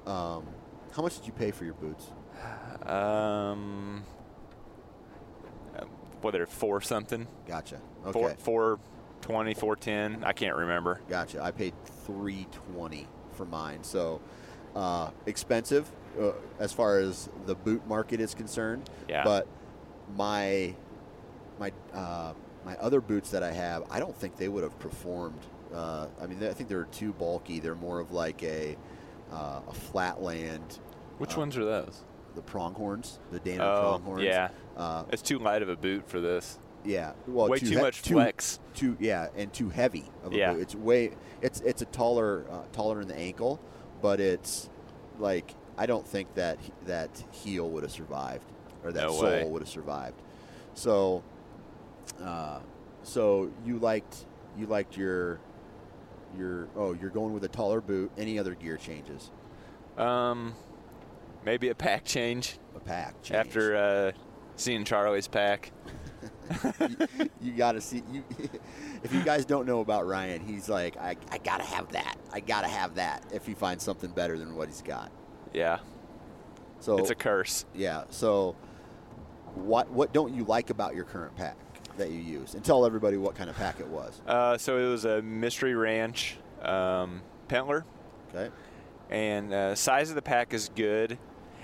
[0.06, 0.46] um,
[0.92, 2.06] how much did you pay for your boots?
[2.86, 4.02] Um,
[6.20, 7.26] what are four something?
[7.46, 7.80] Gotcha.
[8.06, 8.12] Okay.
[8.12, 8.78] Four, four
[9.20, 10.22] twenty, four ten.
[10.24, 11.00] I can't remember.
[11.08, 11.42] Gotcha.
[11.42, 14.20] I paid three twenty for mine, so
[14.74, 15.88] uh, expensive
[16.20, 18.88] uh, as far as the boot market is concerned.
[19.08, 19.24] Yeah.
[19.24, 19.46] But
[20.16, 20.74] my
[21.58, 22.32] my uh,
[22.64, 25.40] my other boots that I have, I don't think they would have performed.
[25.74, 27.60] Uh, I mean, I think they're too bulky.
[27.60, 28.76] They're more of like a
[29.32, 30.78] uh, a flatland.
[31.18, 32.02] Which uh, ones are those?
[32.34, 34.22] The pronghorns, the Danner Oh, pronghorns.
[34.22, 34.48] yeah.
[34.80, 36.58] Uh, It's too light of a boot for this.
[36.84, 37.12] yeah.
[37.26, 38.58] Well, Way too, too he- much too- flex.
[38.74, 40.52] Too yeah, and too heavy of a Yeah.
[40.54, 40.62] boot.
[40.62, 41.12] It's way
[41.42, 43.60] it's it's a taller uh, taller in the ankle,
[44.00, 44.70] but it's
[45.18, 48.44] like I don't think that that heel would have survived
[48.84, 50.20] or that No sole would have survived.
[50.74, 51.22] So,
[52.22, 52.60] uh,
[53.02, 54.24] so you liked
[54.56, 55.40] you liked your
[56.38, 58.10] your oh you're going with a taller boot.
[58.16, 59.30] Any other gear changes?
[59.98, 60.54] Um,
[61.44, 63.36] maybe a pack change A pack change.
[63.46, 64.12] after uh,
[64.60, 65.72] seeing Charlie's pack.
[67.40, 68.22] you got to see you.
[69.02, 72.16] if you guys don't know about Ryan, he's like, I, I gotta have that.
[72.32, 73.24] I gotta have that.
[73.32, 75.10] If he finds something better than what he's got,
[75.52, 75.78] Yeah,
[76.80, 77.64] so it's a curse.
[77.74, 78.04] yeah.
[78.10, 78.56] So,
[79.54, 81.56] what what don't you like about your current pack
[81.96, 82.54] that you use?
[82.54, 84.20] And tell everybody what kind of pack it was.
[84.26, 87.84] Uh, so it was a Mystery Ranch um, Pintler.
[88.34, 88.50] Okay.
[89.10, 91.18] and uh, size of the pack is good.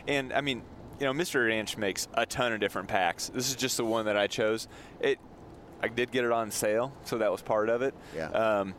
[0.08, 0.62] And I mean,
[0.98, 3.28] you know, Mystery Ranch makes a ton of different packs.
[3.28, 4.68] This is just the one that I chose.
[5.00, 5.18] It,
[5.82, 7.94] I did get it on sale, so that was part of it.
[8.14, 8.28] Yeah.
[8.28, 8.74] Um,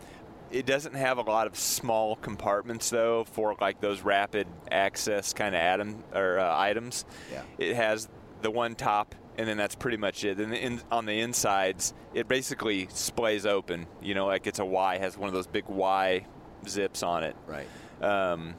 [0.51, 5.53] it doesn't have a lot of small compartments though for like those rapid access kind
[5.53, 7.05] of atom or uh, items.
[7.31, 7.41] Yeah.
[7.57, 8.07] It has
[8.41, 10.39] the one top, and then that's pretty much it.
[10.39, 13.87] And in, on the insides, it basically splays open.
[14.01, 16.25] You know, like it's a Y, has one of those big Y
[16.67, 17.35] zips on it.
[17.45, 17.67] Right.
[18.01, 18.55] Um,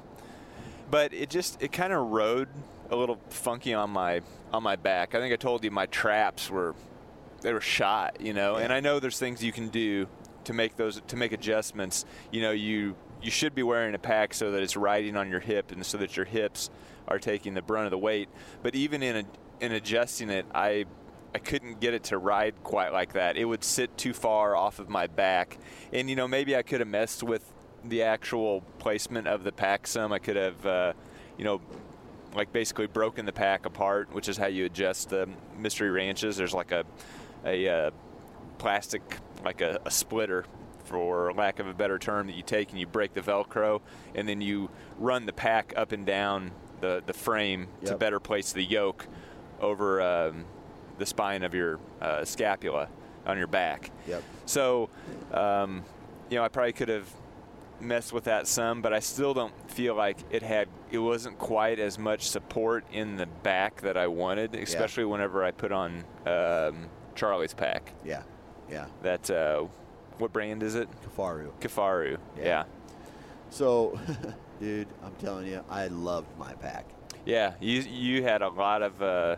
[0.90, 2.48] but it just it kind of rode
[2.90, 4.22] a little funky on my
[4.52, 5.14] on my back.
[5.14, 6.74] I think I told you my traps were
[7.40, 8.56] they were shot, you know.
[8.56, 10.08] And I know there's things you can do
[10.44, 12.04] to make those to make adjustments.
[12.30, 15.40] You know, you you should be wearing a pack so that it's riding on your
[15.40, 16.70] hip and so that your hips
[17.06, 18.28] are taking the brunt of the weight.
[18.62, 20.86] But even in a, in adjusting it, I
[21.34, 23.36] I couldn't get it to ride quite like that.
[23.36, 25.58] It would sit too far off of my back.
[25.92, 27.52] And you know, maybe I could have messed with
[27.84, 30.12] the actual placement of the pack some.
[30.12, 30.92] I could have uh,
[31.36, 31.60] you know
[32.34, 36.36] like basically broken the pack apart, which is how you adjust the mystery ranches.
[36.36, 36.84] There's like a
[37.44, 37.90] a uh,
[38.58, 39.02] plastic
[39.44, 40.44] like a, a splitter
[40.84, 43.80] for lack of a better term that you take and you break the velcro
[44.14, 46.50] and then you run the pack up and down
[46.80, 49.06] the, the frame to better place the yoke
[49.60, 50.44] over um,
[50.98, 52.88] the spine of your uh, scapula
[53.26, 54.22] on your back Yep.
[54.46, 54.88] so
[55.32, 55.84] um,
[56.30, 57.08] you know i probably could have
[57.80, 61.78] messed with that some but i still don't feel like it had it wasn't quite
[61.78, 66.88] as much support in the back that i wanted especially whenever i put on um,
[67.14, 68.22] charlie's pack Yeah.
[68.70, 68.86] Yeah.
[69.02, 69.66] that uh,
[70.18, 71.50] what brand is it Kifaru.
[71.60, 72.44] Kifaru Yeah.
[72.44, 72.64] yeah
[73.50, 73.98] So,
[74.60, 76.84] dude, I'm telling you, I loved my pack.
[77.24, 79.36] yeah you you had a lot of uh,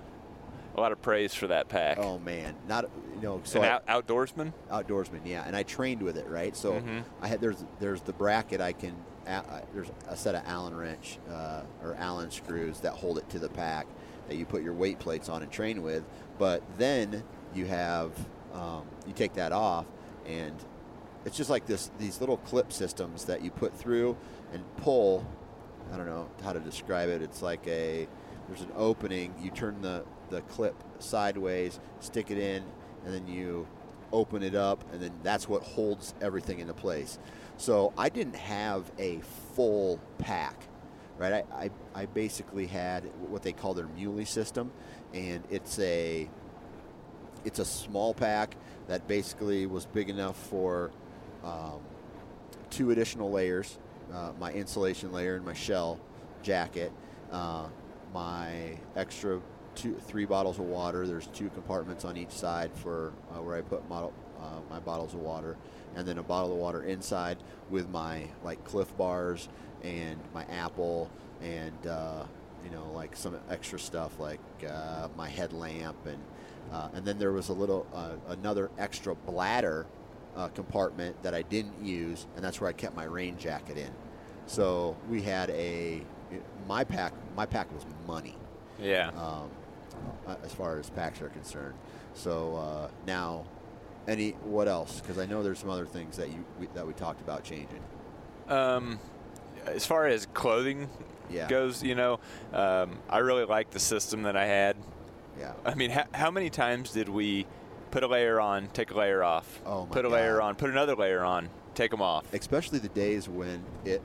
[0.77, 3.41] a lot of praise for that pack Oh man, not you know.
[3.45, 6.57] So an out, outdoorsman outdoorsman, yeah, and I trained with it, right?
[6.57, 7.05] So Mhm.
[7.21, 8.95] I had there's there's the bracket I can
[9.27, 13.39] I- there's a set of Allen wrench uh, or Allen screws that hold it to
[13.39, 13.87] the pack
[14.29, 16.05] that you put your weight plates on and train with,
[16.39, 17.23] but then
[17.55, 18.12] you have
[18.55, 19.87] um, you take that off
[20.27, 20.55] and
[21.25, 24.16] it's just like this these little clip systems that you put through
[24.53, 25.25] and pull.
[25.93, 27.21] I don't know how to describe it.
[27.23, 28.09] It's like a
[28.49, 29.35] there's an opening.
[29.41, 32.62] You turn the the clip sideways, stick it in,
[33.05, 33.66] and then you
[34.12, 37.18] open it up, and then that's what holds everything into place.
[37.57, 39.20] So I didn't have a
[39.55, 40.57] full pack,
[41.18, 41.45] right?
[41.53, 44.72] I, I, I basically had what they call their muley system,
[45.12, 46.28] and it's a
[47.45, 48.57] it's a small pack
[48.87, 50.91] that basically was big enough for
[51.43, 51.81] um,
[52.68, 53.78] two additional layers
[54.12, 55.99] uh, my insulation layer and my shell
[56.43, 56.93] jacket
[57.33, 57.66] uh,
[58.12, 59.41] my extra
[59.81, 63.61] two three bottles of water there's two compartments on each side for uh, where i
[63.62, 65.57] put model, uh, my bottles of water
[65.97, 67.39] and then a bottle of water inside
[67.70, 69.49] with my like Clif bars
[69.83, 71.11] and my apple
[71.43, 72.24] and uh,
[72.64, 76.18] you know like some extra stuff like uh, my headlamp and
[76.72, 79.87] uh, and then there was a little uh, another extra bladder
[80.37, 83.91] uh, compartment that I didn't use, and that's where I kept my rain jacket in.
[84.47, 86.03] So we had a
[86.68, 87.12] my pack.
[87.35, 88.37] My pack was money
[88.83, 89.51] yeah um,
[90.44, 91.74] as far as packs are concerned.
[92.14, 93.44] So uh, now,
[94.09, 95.01] any what else?
[95.01, 97.82] Because I know there's some other things that you we, that we talked about changing.
[98.48, 98.98] Um,
[99.66, 100.88] as far as clothing
[101.30, 101.46] Yeah.
[101.48, 102.18] goes, you know,
[102.53, 104.76] um, I really like the system that I had.
[105.38, 105.53] Yeah.
[105.64, 107.46] I mean, how, how many times did we
[107.92, 110.96] put a layer on, take a layer off, Oh, put a layer on, put another
[110.96, 112.32] layer on, take them off?
[112.34, 114.03] Especially the days when it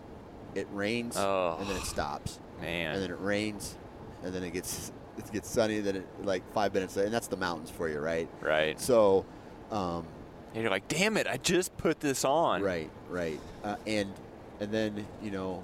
[0.54, 1.58] it rains Oh.
[1.60, 2.40] and then it stops.
[2.62, 3.76] Man, and then it rains,
[4.24, 5.80] and then it gets it gets sunny.
[5.80, 8.28] Then it like five minutes later, and that's the mountains for you, right?
[8.42, 8.80] right.
[8.80, 9.26] So,
[9.72, 10.06] um,
[10.54, 12.62] And you're like, damn it, I just put this on.
[12.62, 14.12] right, right, uh, and
[14.60, 15.64] and then you know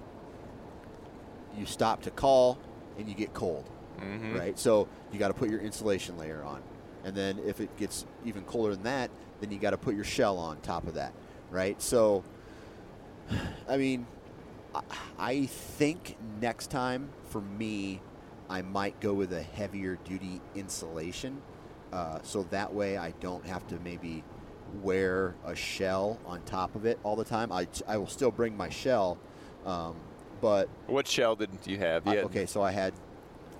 [1.57, 2.57] you stop to call,
[2.97, 4.37] and you get cold, Mhm.
[4.37, 4.57] right?
[4.59, 6.61] So you got to put your insulation layer on,
[7.03, 9.09] and then if it gets even colder than that,
[9.41, 11.13] then you got to put your shell on top of that,
[11.49, 11.81] right?
[11.81, 12.23] So,
[13.69, 14.05] I mean,
[14.73, 14.81] I-
[15.19, 18.01] I think next time for me,
[18.51, 21.41] I might go with a heavier duty insulation,
[21.93, 24.23] uh, so that way I don't have to maybe
[24.81, 27.51] wear a shell on top of it all the time.
[27.51, 29.17] I, I will still bring my shell,
[29.65, 29.95] um,
[30.41, 32.05] but What shell did you have?
[32.05, 32.93] I- You had- okay, so I had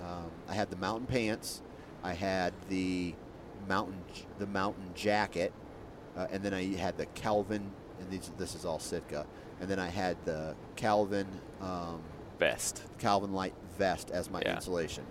[0.02, 1.62] um, I had the mountain pants,
[2.04, 3.14] I had the
[3.70, 4.04] mountain
[4.40, 5.54] the mountain jacket,
[6.18, 9.26] uh, and then I had the Kelvin, and these, this is all Sitka,
[9.62, 11.28] and then I had the Kelvin
[11.62, 12.02] um,
[12.42, 12.84] Vest.
[12.98, 14.56] Kelvin Light vest as my Yeah.
[14.56, 15.06] insulation.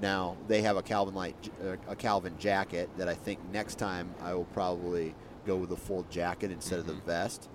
[0.00, 4.14] Now they have a Kelvin Light uh, a Kelvin jacket that I think next time
[4.22, 5.14] I will probably
[5.46, 7.50] go with a full jacket instead of the vest,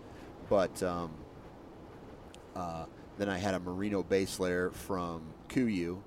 [0.47, 1.11] but um,
[2.55, 2.85] uh,
[3.17, 6.01] then I had a merino base layer from Kuiu.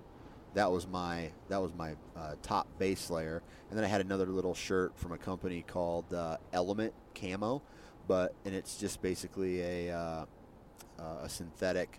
[0.54, 4.26] That was my that was my uh, top base layer, and then I had another
[4.26, 7.62] little shirt from a company called uh, Element Camo,
[8.06, 10.24] but and it's just basically a uh,
[11.00, 11.98] uh, a synthetic.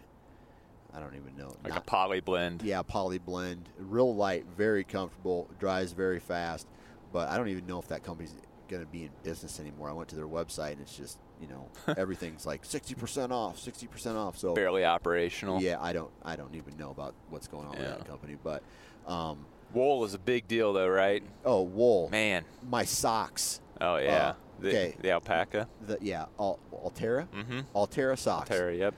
[0.93, 1.55] I don't even know.
[1.63, 2.61] Like not- a poly blend.
[2.63, 6.67] yeah, poly blend, real light, very comfortable, dries very fast.
[7.11, 8.33] But I don't even know if that company's
[8.67, 9.89] going to be in business anymore.
[9.89, 13.57] I went to their website and it's just you know everything's like sixty percent off,
[13.59, 14.37] sixty percent off.
[14.37, 15.61] So Barely operational.
[15.61, 18.35] yeah, I don't I don't even know about what's going on with that company.
[18.43, 18.61] But
[19.07, 21.21] um, Wool is a big deal, though, right?
[21.45, 22.43] oh, wool, Man.
[22.69, 23.61] my socks.
[23.79, 24.29] Oh, yeah.
[24.29, 24.95] Uh, the, okay.
[24.99, 25.67] the alpaca.
[25.85, 27.59] The yeah, Al- Altera, Mm-hmm.
[27.75, 28.49] Altera socks.
[28.51, 28.93] Altera, yep.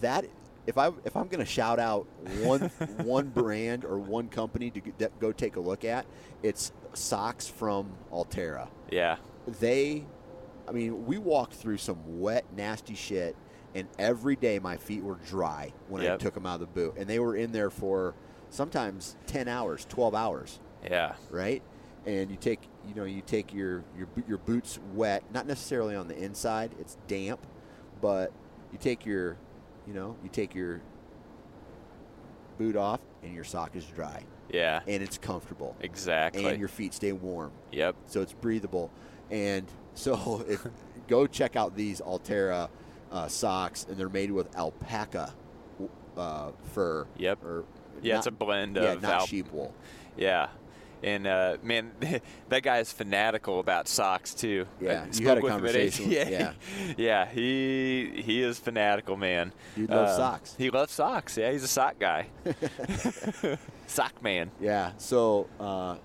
[0.00, 0.26] that
[0.66, 2.06] if I if I'm going to shout out
[2.42, 2.62] one
[3.04, 4.80] one brand or one company to
[5.20, 6.06] go take a look at,
[6.42, 8.68] it's socks from Altera.
[8.90, 9.16] Yeah.
[9.60, 10.04] They,
[10.68, 13.36] I mean, we walked through some wet, nasty shit,
[13.74, 16.94] and every day my feet were dry when I took them out of the boot,
[16.96, 18.14] and they were in there for
[18.50, 21.14] sometimes ten hours, twelve hours, Yeah.
[21.30, 21.62] right?
[22.06, 26.06] and you take you know you take your your your boots wet, not necessarily on
[26.06, 26.70] the inside.
[26.78, 27.44] It's damp,
[28.00, 28.32] but
[28.72, 29.36] you take your
[29.86, 30.80] you know you take your
[32.58, 34.80] boot off, and your sock is dry, Yeah.
[34.86, 36.44] and it's comfortable, Exactly.
[36.46, 37.96] and your feet stay warm yep.
[38.06, 38.90] so it's breathable.
[39.30, 40.66] And so, if
[41.08, 42.70] go check out these Altera
[43.12, 45.34] uh, socks, and they're made with alpaca
[46.16, 47.06] uh, fur.
[47.18, 47.44] Yep.
[47.44, 47.64] Or
[48.02, 49.74] Yeah, it's a blend yeah, of not alp- sheep wool.
[50.16, 50.48] Yeah.
[51.02, 51.92] And uh, man,
[52.48, 54.66] that guy is fanatical about socks too.
[54.80, 56.52] Yeah, you had a spoke with him conversation AT- with- yeah,
[56.96, 57.26] yeah.
[57.28, 59.52] He he is fanatical, man.
[59.76, 60.54] Dude loves Uh, socks.
[60.56, 61.36] He loves socks.
[61.36, 62.28] Yeah, he's a sock guy.
[63.86, 64.50] sock man.
[64.60, 64.92] Yeah.
[64.96, 65.96] So uh,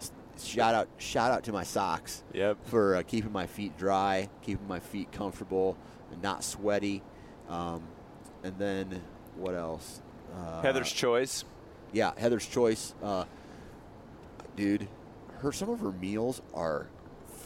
[0.42, 2.58] shout out, shout out to my socks Yep.
[2.66, 5.78] for uh, keeping my feet dry, keeping my feet comfortable,
[6.12, 7.02] and not sweaty.
[7.50, 7.84] Um,
[8.44, 9.02] and then
[9.36, 10.02] what else?
[10.36, 11.44] Uh, Heather's choice.
[11.94, 12.94] Yeah, Heather's Choice.
[14.54, 14.88] Uh, dude,
[15.40, 16.88] her some of her meals are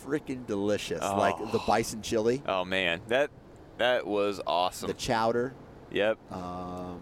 [0.05, 1.01] freaking delicious.
[1.01, 3.29] Like the bison chili, Oh man, that
[3.77, 4.87] that was awesome.
[4.87, 5.53] the chowder,
[5.91, 6.17] yep.
[6.31, 7.01] um,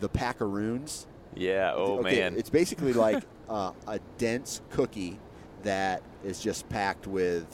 [0.00, 1.06] the packaroons.
[1.34, 1.72] Yeah.
[1.74, 2.36] Oh okay, man.
[2.36, 5.18] it's basically like uh, a dense cookie
[5.62, 7.46] that is just packed with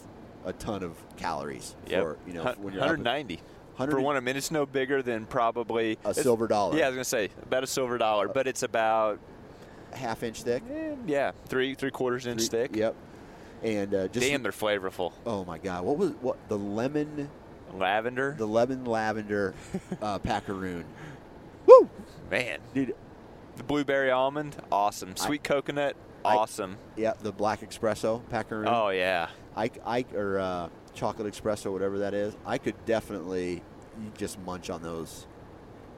[0.45, 2.03] a ton of calories Yep.
[2.03, 3.37] for you know Hun- when you're up at 190.
[3.76, 6.89] 100 For one, I mean, it's no bigger than probably a silver dollar, Yeah, I
[6.89, 9.20] was gonna say about a silver dollar, but it's about
[9.93, 12.76] half inch thick, eh, yeah three three quarters inch Three- thick.
[12.76, 12.95] Yep.
[13.62, 15.12] And uh, just Damn, they're flavorful.
[15.26, 17.28] oh my god, what was what the lemon
[17.74, 18.34] Lavender.
[18.39, 19.55] the lemon lavender
[20.01, 20.84] uh, packaroon.
[21.66, 21.89] Woo,
[22.30, 22.95] Man, dude.
[23.57, 25.16] the blueberry almond, awesome.
[25.16, 26.76] Sweet coconut, I- awesome.
[26.97, 28.68] Yeah, the black espresso packaroon.
[28.68, 32.36] oh yeah, I, I or uh, chocolate espresso, whatever that is.
[32.47, 33.62] I could definitely
[34.16, 35.26] just munch on those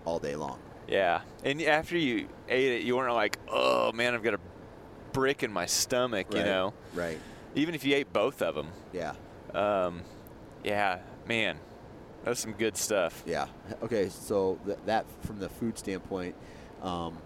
[0.06, 0.58] all day long.
[0.90, 1.22] Yeah.
[1.44, 4.40] And after you ate it, you weren't like, oh man, I've got a
[5.12, 6.26] brick in my stomach.
[6.34, 7.18] You know, Right.
[7.54, 8.68] even if you ate both of them.
[8.92, 9.14] Yeah.
[9.54, 10.02] Um,
[10.62, 11.56] yeah, man,
[12.24, 13.22] that's some good stuff.
[13.26, 13.46] Yeah.
[13.82, 14.08] Okay.
[14.10, 16.34] So th- that from the food standpoint,
[16.82, 17.16] um,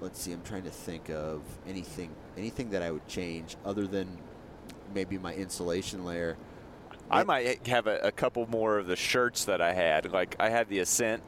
[0.00, 0.32] let's see.
[0.32, 4.16] I'm trying to think of anything anything that I would change other than
[4.94, 6.36] maybe my insulation layer.
[7.10, 10.10] I might have a, a couple more of the shirts that I had.
[10.12, 11.22] Like I had the Ascent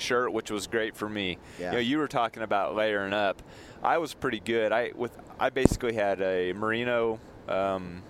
[0.00, 1.38] shirt, which was great for me.
[1.58, 1.66] Yeah.
[1.66, 3.42] You know, you were talking about layering up.
[3.82, 4.72] I was pretty good.
[4.72, 8.02] I with I basically had a merino um,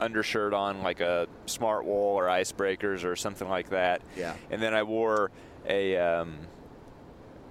[0.00, 4.02] undershirt on, like a smart wool or icebreakers or something like that.
[4.16, 4.34] Yeah.
[4.50, 5.30] And then I wore
[5.68, 6.36] a um,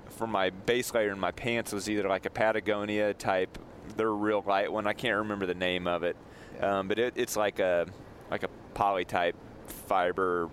[0.09, 3.57] for my base layer in my pants was either like a Patagonia type.
[3.97, 4.88] They're real light one.
[4.88, 6.16] I can't remember the name of it,
[6.55, 6.80] Yeah.
[6.80, 7.88] um, but it, it's like a
[8.30, 9.36] like a poly type
[9.68, 10.49] fiber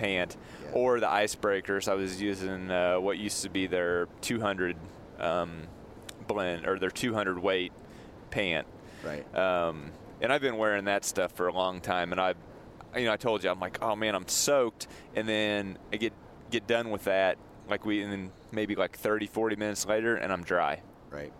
[0.00, 0.70] pant, Yeah.
[0.72, 1.86] or the icebreakers.
[1.88, 4.76] I was using uh, what used to be their 200
[5.18, 5.62] um,
[6.26, 7.72] blend or their 200 weight
[8.30, 8.66] pant.
[9.04, 9.24] Right.
[9.36, 9.90] Um,
[10.22, 12.34] and I've been wearing that stuff for a long time, and I,
[12.96, 16.12] you know, I told you I'm like, oh man, I'm soaked, and then I get
[16.50, 17.36] get done with that,
[17.68, 20.82] like we, and then maybe like 30, 40 minutes later, and I'm dry.
[21.10, 21.32] Right.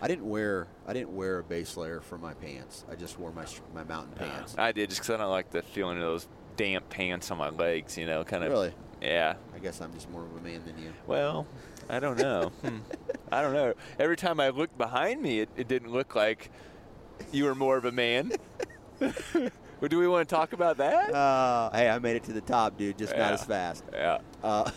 [0.00, 2.84] I didn't wear I didn't wear a base layer for my pants.
[2.90, 3.44] I just wore my
[3.74, 4.54] my mountain pants.
[4.56, 6.28] I did just because I don't like the feeling of those
[6.58, 8.50] damp pants on my legs, you know, kind of.
[8.50, 8.74] Really?
[9.00, 9.36] Yeah.
[9.54, 10.92] I guess I'm just more of a man than you.
[11.06, 11.46] Well,
[11.88, 12.52] I don't know.
[12.62, 12.78] Hmm.
[13.30, 13.74] I don't know.
[13.98, 16.50] Every time I looked behind me, it, it didn't look like
[17.30, 18.32] you were more of a man.
[19.00, 21.14] well, do we want to talk about that?
[21.14, 22.96] Uh, hey, I made it to the top, dude.
[22.96, 23.84] Just not as fast.
[23.92, 24.18] yeah.
[24.42, 24.70] Uh,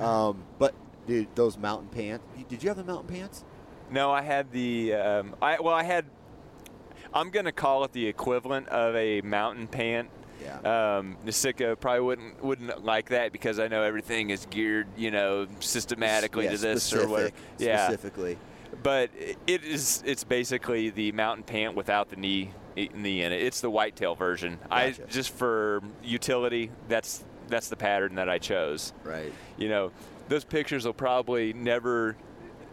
[0.00, 0.74] um, but
[1.06, 2.24] dude, those mountain pants.
[2.48, 3.44] Did you have the mountain pants?
[3.88, 4.94] No, I had the.
[4.94, 6.06] Um, I well, I had.
[7.14, 10.10] I'm gonna call it the equivalent of a mountain pant.
[10.42, 10.98] Yeah.
[10.98, 15.46] Um, Nasica probably wouldn't wouldn't like that because I know everything is geared, you know,
[15.60, 17.32] systematically yeah, to this specific, or whatever.
[17.58, 18.38] Yeah, Specifically.
[18.82, 19.10] but
[19.46, 20.02] it is.
[20.04, 23.42] It's basically the mountain pant without the knee knee in it.
[23.42, 24.58] It's the whitetail version.
[24.68, 24.74] Gotcha.
[24.74, 26.70] I just for utility.
[26.88, 28.92] That's that's the pattern that I chose.
[29.04, 29.32] Right.
[29.58, 29.92] You know,
[30.28, 32.16] those pictures will probably never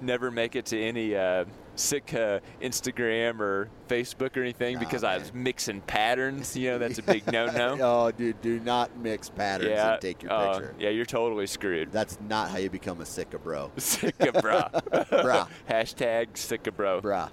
[0.02, 1.46] never make it to any uh,
[1.80, 6.56] sick uh, Instagram or Facebook or anything Nah, because I was mixing patterns.
[6.56, 7.78] You know, that's a big no-no.
[7.82, 10.76] Oh, dude, do not mix patterns yeah, and take your uh, picture.
[10.80, 11.92] yeah, you're totally screwed.
[11.92, 13.72] That's not how you become a Sitka bro.
[13.78, 14.70] Sitka bra.
[14.70, 15.48] Brah.
[15.70, 17.02] Hashtag Sitka bro.
[17.02, 17.30] Bruh.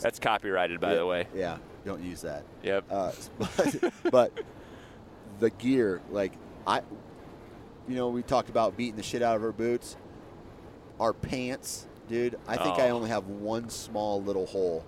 [0.00, 1.26] That's copyrighted, by yeah, the way.
[1.34, 1.58] Yeah.
[1.84, 2.44] Don't use that.
[2.62, 2.84] Yep.
[2.90, 4.32] Uh, but, but
[5.38, 6.32] the gear, like
[6.66, 6.80] I,
[7.88, 9.96] you know, we talked about beating the shit out of our boots.
[10.98, 12.38] Our pants, dude.
[12.46, 12.96] I think I Oh.
[12.96, 14.84] only have one small little hole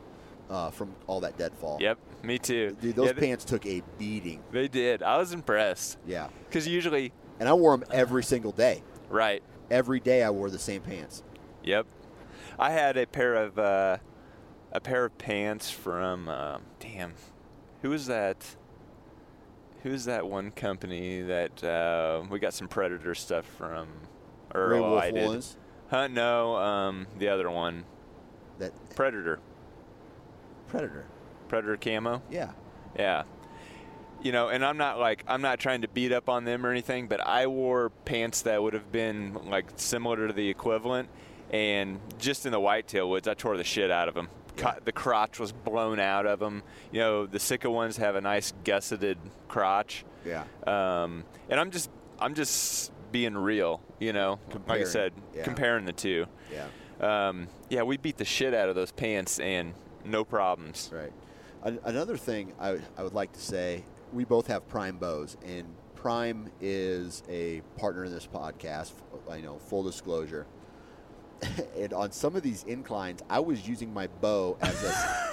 [0.50, 1.78] uh, from all that deadfall.
[1.80, 1.98] Yep.
[2.22, 2.76] Me too.
[2.80, 4.42] Dude, those Yeah, they- pants took a beating.
[4.50, 5.02] They did.
[5.02, 6.28] I was impressed Yeah.
[6.48, 8.82] because usually, And I wore them every single day.
[9.08, 9.42] right.
[9.70, 11.22] Every day I wore the same pants.
[11.62, 11.86] Yep.
[12.58, 13.98] I had a pair of uh,
[14.72, 17.12] a pair of pants from uh, damn,
[17.82, 18.56] who was that?
[19.82, 23.88] Who's that one company that uh, we got some Predator stuff from?
[24.54, 25.28] Or oh, Wolf I did.
[25.28, 25.56] Woolens?
[25.90, 26.08] Huh?
[26.08, 27.84] No, um, the other one,
[28.58, 29.40] That Predator,
[30.68, 31.06] Predator.
[31.48, 32.22] Predator camo.
[32.30, 32.50] Yeah.
[32.96, 33.22] Yeah.
[34.22, 36.70] You know, and I'm not like I'm not trying to beat up on them or
[36.70, 41.08] anything, but I wore pants that would have been like similar to the equivalent,
[41.50, 44.28] and just in the whitetail woods, I tore the shit out of them.
[44.58, 44.74] Yeah.
[44.84, 46.64] The crotch was blown out of them.
[46.90, 50.04] You know, the Sitka ones have a nice gusseted crotch.
[50.26, 50.44] Yeah.
[50.66, 53.80] Um, and I'm just I'm just being real.
[53.98, 55.44] You know, like I said, yeah.
[55.44, 56.26] comparing the two.
[56.52, 56.66] Yeah.
[57.00, 60.90] Um, yeah, we beat the shit out of those pants and no problems.
[60.92, 61.12] Right.
[61.84, 65.66] Another thing I, would- I would like to say, we both have Prime bows, and
[65.94, 68.92] Prime is a partner in this podcast.
[69.30, 70.46] I know, full disclosure.
[71.76, 75.30] and on some of these inclines, I was using my bow as a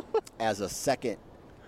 [0.40, 1.16] as a second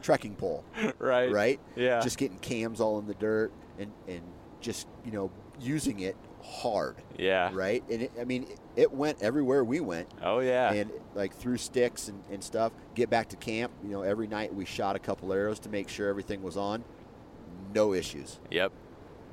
[0.02, 0.64] trekking pole.
[0.98, 1.30] Right.
[1.30, 1.61] Right.
[1.76, 2.00] Yeah.
[2.00, 4.22] Just getting cams all in the dirt and and
[4.61, 5.30] just you know
[5.61, 6.96] using it hard.
[7.18, 7.50] Yeah.
[7.55, 7.82] Right.
[7.90, 8.46] And it, I mean,
[8.76, 10.72] it went everywhere we went Oh yeah.
[10.72, 12.72] and like through sticks and, and stuff.
[12.94, 13.72] Get back to camp.
[13.82, 16.84] You know, every night we shot a couple arrows to make sure everything was on.
[17.74, 18.38] No issues.
[18.50, 18.72] Yep.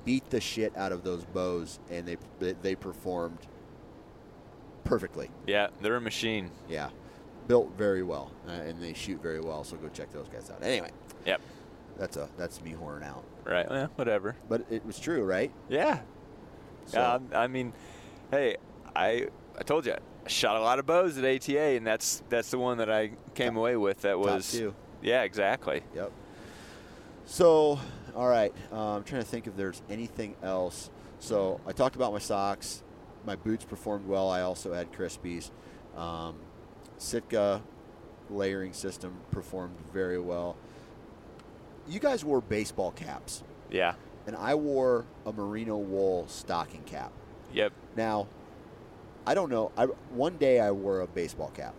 [0.05, 3.38] Beat the shit out of those bows, and they they, performed
[4.84, 5.30] perfectly.
[5.45, 6.49] Yeah, they're a machine.
[6.67, 6.89] Yeah,
[7.47, 9.63] built very well, uh, and they shoot very well.
[9.63, 10.63] So go check those guys out.
[10.63, 10.89] Anyway,
[11.26, 11.41] Yep.
[11.97, 13.69] That's a that's me whoring out, Right.
[13.69, 14.35] Well, whatever.
[14.49, 15.51] but it was true, right?
[15.69, 16.01] Yeah.
[16.85, 17.19] So, Yeah.
[17.39, 17.73] I'm- mean,
[18.31, 18.57] hey,
[18.95, 19.27] I
[19.57, 22.57] I told you I shot a lot of bows at ATA, and that's that's the
[22.57, 24.01] one that I came Top- away with.
[24.01, 24.59] That was.
[25.01, 25.21] Yeah.
[25.23, 25.83] Exactly.
[25.95, 26.11] Yep.
[27.25, 27.79] So,
[28.15, 28.53] all right.
[28.71, 30.89] Uh, I'm trying to think if there's anything else.
[31.19, 32.83] So, I talked about my socks.
[33.25, 34.29] My boots performed well.
[34.29, 35.51] I also had Crispies.
[35.95, 36.35] Um,
[36.97, 37.61] Sitka
[38.29, 40.55] layering system performed very well.
[41.88, 43.93] You guys wore baseball caps, Yeah.
[44.27, 47.11] and I wore a merino wool stocking cap.
[47.53, 47.73] Yep.
[47.95, 48.27] Now,
[49.25, 49.71] I don't know.
[49.77, 51.73] I, one day I wore a baseball cap,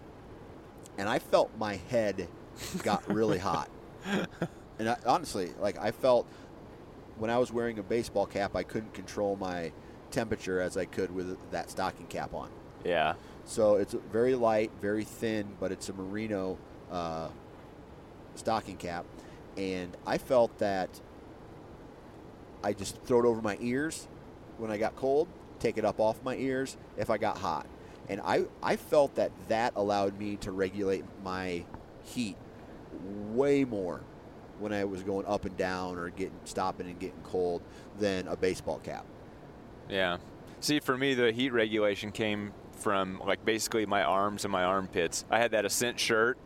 [0.99, 2.29] and I felt my head
[2.83, 3.69] got really hot.
[4.79, 6.27] And I, honestly, like I felt
[7.17, 9.73] when I was wearing a baseball cap, I couldn't control my
[10.11, 12.51] temperature as I could with that stocking cap on.
[12.85, 13.15] Yeah.
[13.45, 16.59] So it's very light, very thin, but it's a merino
[16.91, 17.29] uh,
[18.35, 19.05] stocking cap,
[19.57, 21.01] and I felt that
[22.63, 24.09] I just throw it over my ears
[24.59, 25.29] when I got cold,
[25.59, 27.67] take it up off my ears if I got hot,
[28.09, 31.65] and I I felt that that allowed me to regulate my
[32.05, 32.37] heat
[33.31, 34.01] way more
[34.59, 37.63] when I was going up and down or getting stopping and getting cold
[37.99, 39.05] than a baseball cap.
[39.89, 40.19] Yeah.
[40.61, 45.25] See, for me, the heat regulation came from like basically my arms and my armpits.
[45.31, 46.39] I had that Ascent shirt,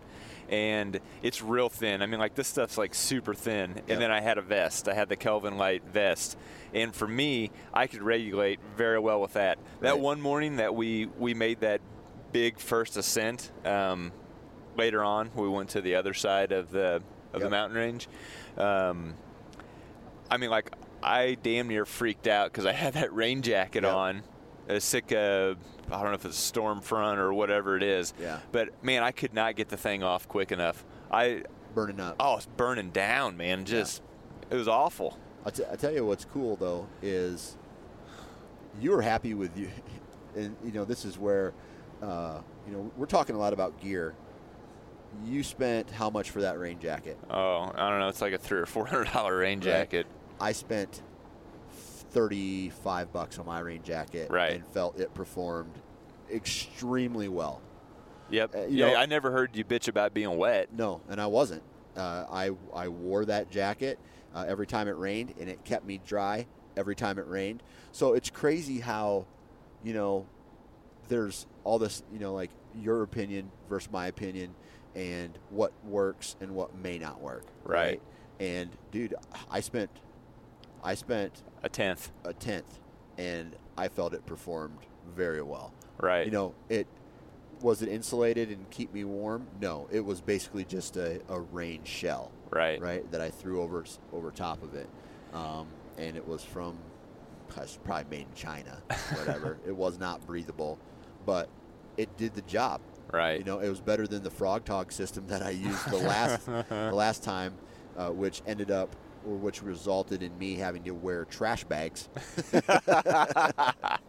[0.49, 2.03] and it's real thin.
[2.03, 3.70] I mean, like this stuff's like super thin.
[3.76, 3.84] Yep.
[3.88, 4.88] And then I had a vest.
[4.88, 6.36] I had the Kelvin Light vest,
[6.74, 9.59] and for me, I could regulate very well with that.
[9.80, 10.01] That Right.
[10.01, 11.80] one morning that we we made that
[12.32, 13.51] big first ascent.
[13.64, 14.12] Um,
[14.76, 18.09] later on, we went to the other side of the of the mountain range.
[18.57, 19.14] Um,
[20.30, 20.72] I mean, like
[21.03, 23.94] I damn near freaked out because I had that rain jacket Yep.
[23.94, 24.22] on,
[24.68, 25.57] a Sitka.
[25.91, 28.12] I don't know if it's a storm front or whatever it is.
[28.20, 28.39] Yeah.
[28.53, 30.84] But man, I could not get the thing off quick enough.
[31.11, 31.43] I
[31.74, 32.16] Burning up.
[32.18, 33.64] oh, it's burning down, man.
[33.64, 34.03] Just
[34.51, 35.18] it was awful.
[35.45, 37.57] I'll, t- I'll tell you what's cool though is
[38.80, 39.68] you were happy with you,
[40.37, 41.53] and you know this is where
[42.03, 44.14] uh, you know we're talking a lot about gear.
[45.24, 47.16] You spent how much for that rain jacket?
[47.30, 48.09] Oh, I don't know.
[48.09, 49.64] It's like a three or four hundred dollar rain Right.
[49.64, 50.07] jacket.
[50.41, 51.03] I spent
[52.16, 54.52] thirty-five bucks on my rain jacket, Right.
[54.54, 55.74] and felt it performed
[56.32, 57.60] extremely well.
[58.30, 58.54] Yep.
[58.54, 60.72] Uh, yeah, know- I never heard you bitch about being wet.
[60.72, 61.62] No, and I wasn't.
[61.96, 63.98] Uh, I I wore that jacket
[64.34, 66.46] uh, every time it rained, and it kept me dry
[66.76, 67.62] every time it rained.
[67.92, 69.26] So it's crazy how,
[69.82, 70.26] you know,
[71.08, 74.54] there's all this, you know, like your opinion versus my opinion,
[74.94, 77.44] and what works and what may not work.
[77.64, 78.00] Right.
[78.40, 79.14] And dude,
[79.50, 79.90] I spent,
[80.87, 82.12] I spent A tenth.
[82.24, 82.78] a tenth,
[83.18, 84.78] and I felt it performed
[85.14, 85.72] very well.
[85.99, 86.24] Right.
[86.24, 86.87] You know, it
[87.61, 89.47] was it insulated and keep me warm?
[89.61, 92.80] No, it was basically just a, a rain shell, Right.
[92.80, 94.89] right, that I threw over over top of it,
[95.34, 95.66] um,
[95.99, 96.78] and it was from
[97.84, 98.82] probably made in China,
[99.16, 99.59] whatever.
[99.66, 100.78] it was not breathable,
[101.24, 101.49] but
[101.97, 102.80] it did the job.
[103.12, 103.39] Right.
[103.39, 106.45] You know, it was better than the frog tog system that I used the last
[106.68, 107.55] the last time,
[107.97, 108.95] uh, which ended up
[109.27, 112.09] which resulted in me having to wear trash bags
[112.53, 112.64] at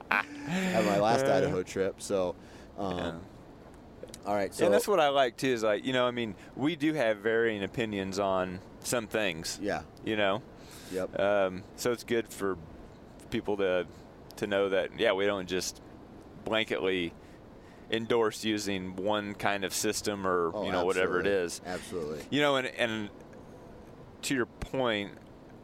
[0.09, 2.01] my last Idaho trip.
[2.01, 2.36] So,
[2.78, 3.22] um,
[4.26, 4.53] All right.
[4.53, 5.47] So and that's what I like too.
[5.49, 9.59] Is like you know, I mean, we do have varying opinions on some things.
[9.61, 9.82] Yeah.
[10.05, 10.41] You know.
[10.91, 11.20] Yep.
[11.20, 12.57] Um, so it's good for
[13.30, 13.86] people to
[14.38, 15.82] to know that yeah, we don't just
[16.45, 17.11] blanketly
[17.89, 21.61] endorse using one kind of system or Oh, you know whatever it is.
[21.65, 22.20] Absolutely.
[22.30, 23.09] You know, and and
[24.24, 25.11] to your point,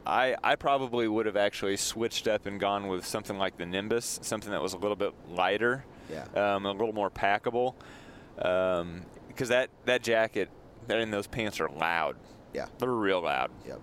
[0.06, 4.20] I I probably would have actually switched up and gone with something like the Nimbus,
[4.22, 6.26] something that was a little bit lighter, Yeah.
[6.36, 7.76] um, a little more packable,
[8.40, 10.50] um, because that that jacket
[10.88, 12.16] that and those pants are loud.
[12.54, 12.68] Yeah.
[12.78, 13.52] They're real loud.
[13.66, 13.80] Yep.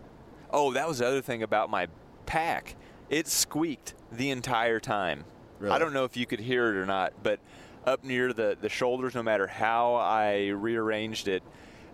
[0.50, 1.88] Oh, that was the other thing about my
[2.26, 2.76] pack.
[3.08, 5.24] It squeaked the entire time.
[5.58, 5.74] Really?
[5.74, 7.40] I don't know if you could hear it or not, but
[7.86, 11.42] up near the, the shoulders, no matter how I rearranged it,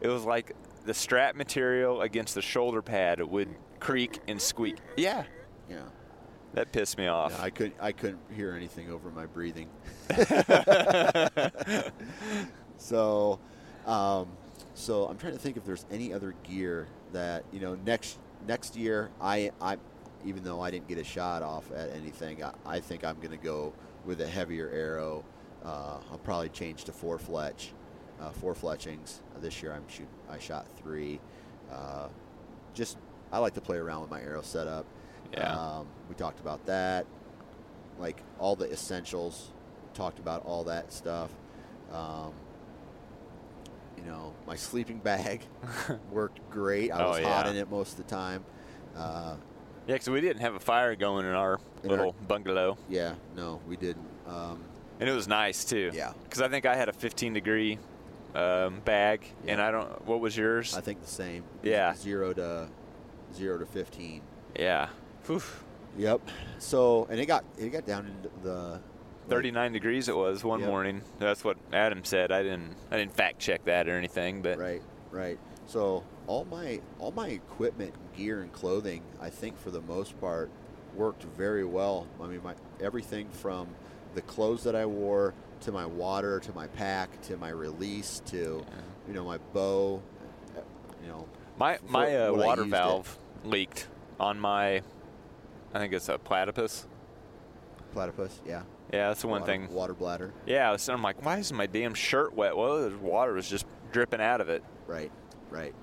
[0.00, 0.54] it was like
[0.86, 3.48] the strap material against the shoulder pad would
[3.80, 4.76] creak and squeak.
[4.96, 5.24] Yeah,
[5.68, 5.82] Yeah.
[6.54, 7.32] that pissed me off.
[7.36, 9.68] Yeah, I could I couldn't hear anything over my breathing.
[12.78, 13.38] so,
[13.86, 14.28] um,
[14.74, 18.76] so I'm trying to think if there's any other gear that you know next next
[18.76, 19.10] year.
[19.20, 19.76] I I
[20.24, 23.30] even though I didn't get a shot off at anything, I, I think I'm going
[23.30, 23.72] to go
[24.04, 25.24] with a heavier arrow.
[25.64, 27.72] Uh, I'll probably change to four fletch,
[28.20, 29.20] uh, four fletchings.
[29.40, 31.20] this year I'm shoot I shot three.
[31.72, 32.08] Uh,
[32.74, 32.98] just
[33.32, 34.86] I like to play around with my arrow setup.
[35.32, 35.52] Yeah.
[35.52, 37.06] Um, we talked about that.
[37.98, 39.50] Like all the essentials,
[39.94, 41.30] talked about all that stuff.
[41.92, 42.32] Um,
[43.96, 45.40] you know, my sleeping bag
[46.10, 46.92] worked great.
[46.92, 48.44] I Oh, was hot in it most of the time.
[48.96, 49.36] Uh,
[49.86, 53.14] Yeah, because we didn't have a fire going in our In our- little bungalow, yeah,
[53.34, 54.06] no, we didn't.
[54.26, 54.62] Um,
[55.00, 55.90] and it was nice too.
[55.94, 56.12] Yeah.
[56.24, 57.78] Because I think I had a 15 degree
[58.36, 60.04] um, bag, and I don't.
[60.06, 60.76] What was yours?
[60.76, 61.44] I think the same.
[61.62, 61.94] Yeah.
[61.94, 62.68] Zero to
[63.34, 64.22] zero to fifteen.
[64.58, 64.88] yeah.
[65.26, 65.42] Whew.
[65.98, 66.20] Yep.
[66.58, 68.80] So and it got it got down into the like,
[69.28, 70.68] 39 degrees it was one Yep.
[70.68, 71.02] morning.
[71.18, 72.30] That's what Adam said.
[72.30, 75.38] I didn't I didn't fact check that or anything, but Right, right.
[75.66, 80.48] So all my all my equipment, gear, and clothing, I think for the most part,
[80.94, 82.06] worked very well.
[82.22, 83.66] I mean, my everything from
[84.14, 85.34] the clothes that I wore
[85.66, 88.64] to my water to my pack to my release to
[89.06, 90.00] you know my bow.
[91.02, 92.76] You know, my my uh, water used it.
[92.76, 93.88] valve leaked
[94.18, 94.80] on my
[95.74, 96.86] I think it's a platypus.
[97.92, 98.40] platypus.
[98.46, 98.62] Yeah.
[98.92, 99.72] Yeah, that's the one water, thing.
[99.72, 100.32] Water bladder.
[100.46, 102.56] Yeah, so I'm like, why is my damn shirt wet?
[102.56, 104.62] Well, the water was just dripping out of it.
[104.86, 105.10] Right,
[105.50, 105.74] right.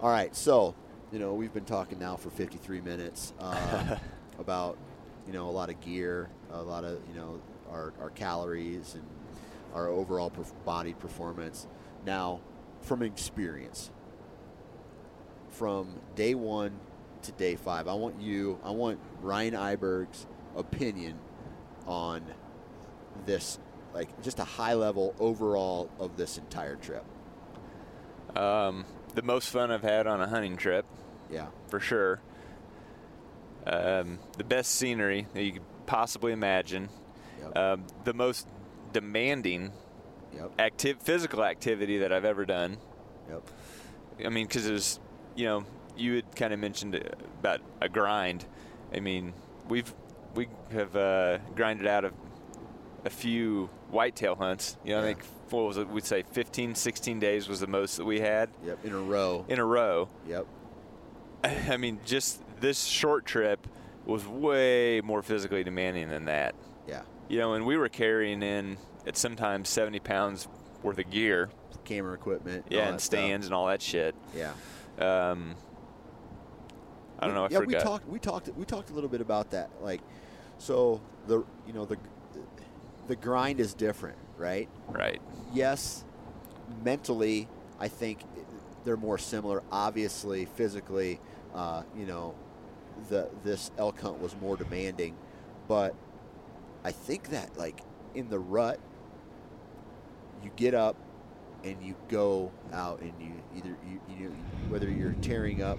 [0.00, 0.76] All right, so
[1.10, 3.96] you know we've been talking now for 53 minutes uh,
[4.38, 4.78] about
[5.26, 7.40] you know a lot of gear, a lot of you know
[7.70, 9.04] our, our calories and
[9.74, 11.66] our overall perf- body performance.
[12.06, 12.40] Now,
[12.82, 13.90] from experience,
[15.50, 16.78] from day one
[17.22, 21.18] to day five, I want you, I want Ryan Iberg's opinion
[21.86, 22.22] on
[23.26, 23.58] this,
[23.94, 27.04] like just a high level overall of this entire trip.
[28.36, 30.86] Um, the most fun I've had on a hunting trip,
[31.30, 31.46] Yeah.
[31.68, 32.20] for sure.
[33.66, 36.88] Um, the best scenery that you could possibly imagine.
[37.40, 37.56] Yep.
[37.58, 38.46] Um, the most
[38.92, 39.72] demanding
[40.34, 40.52] Yep.
[40.58, 42.76] active physical activity that I've ever done.
[43.30, 43.42] Yep.
[44.26, 45.00] I mean, because there's,
[45.36, 45.64] you know,
[45.96, 46.94] you had kind of mentioned
[47.40, 48.44] about a grind.
[48.94, 49.32] I mean,
[49.68, 49.92] we've
[50.34, 52.12] we have uh, grinded out of
[53.04, 54.76] a few whitetail hunts.
[54.84, 55.88] You know, I think what was it?
[55.88, 58.84] We'd say 15, 16 days was the most that we had Yep.
[58.84, 59.44] In a row.
[59.48, 60.08] in a row.
[60.28, 60.46] Yep.
[61.44, 63.66] I mean, just this short trip
[64.04, 66.54] was way more physically demanding than that.
[67.28, 70.48] You know, and we were carrying in at sometimes 70 pounds
[70.82, 71.50] worth of gear.
[71.84, 72.66] Camera equipment.
[72.70, 73.20] Yeah, and stuff.
[73.20, 74.14] stands and all that shit.
[74.34, 74.52] Yeah.
[74.98, 75.54] Um,
[77.18, 77.44] I don't know.
[77.44, 77.66] I yeah, forgot.
[77.66, 78.08] we talked.
[78.08, 78.48] We talked.
[78.56, 79.70] We talked a little bit about that.
[79.80, 80.00] Like,
[80.58, 81.96] so the you know the
[83.08, 84.68] the grind is different, right?
[84.88, 85.20] Right.
[85.52, 86.04] Yes,
[86.84, 87.48] mentally,
[87.80, 88.20] I think
[88.84, 89.62] they're more similar.
[89.72, 91.20] Obviously, physically,
[91.54, 92.34] uh, you know,
[93.08, 95.16] the this elk hunt was more demanding,
[95.66, 95.94] but
[96.84, 97.80] I think that like
[98.14, 98.80] in the rut,
[100.42, 100.96] you get up
[101.64, 104.34] and you go out and you either you, you know
[104.68, 105.78] whether you're tearing up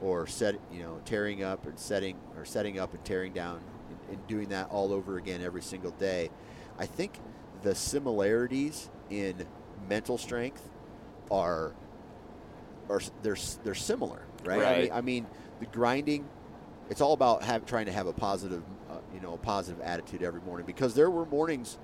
[0.00, 4.16] or set you know tearing up and setting or setting up and tearing down and,
[4.16, 6.30] and doing that all over again every single day.
[6.78, 7.18] I think
[7.62, 9.46] the similarities in
[9.88, 10.68] mental strength
[11.30, 11.74] are
[12.88, 14.62] are they're they're similar, right?
[14.62, 15.26] I, mean, I mean,
[15.60, 16.28] the grinding.
[16.90, 18.62] It's all about have, trying to have a positive,
[19.14, 20.66] you know, a positive attitude every morning.
[20.66, 21.78] Because there were mornings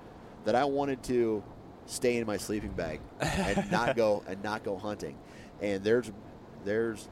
[0.45, 1.43] that I wanted to
[1.87, 5.17] stay in my sleeping bag and not go and not go hunting.
[5.61, 6.11] And there's
[6.63, 7.07] there's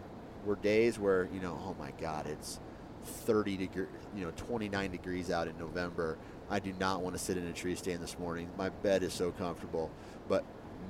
[0.45, 2.59] were days where you know, oh my God, it's
[3.05, 3.85] 30 degree,
[4.15, 6.17] you know, 29 degrees out in November.
[6.49, 8.49] I do not want to sit in a tree stand this morning.
[8.57, 9.89] My bed is so comfortable.
[10.27, 10.43] But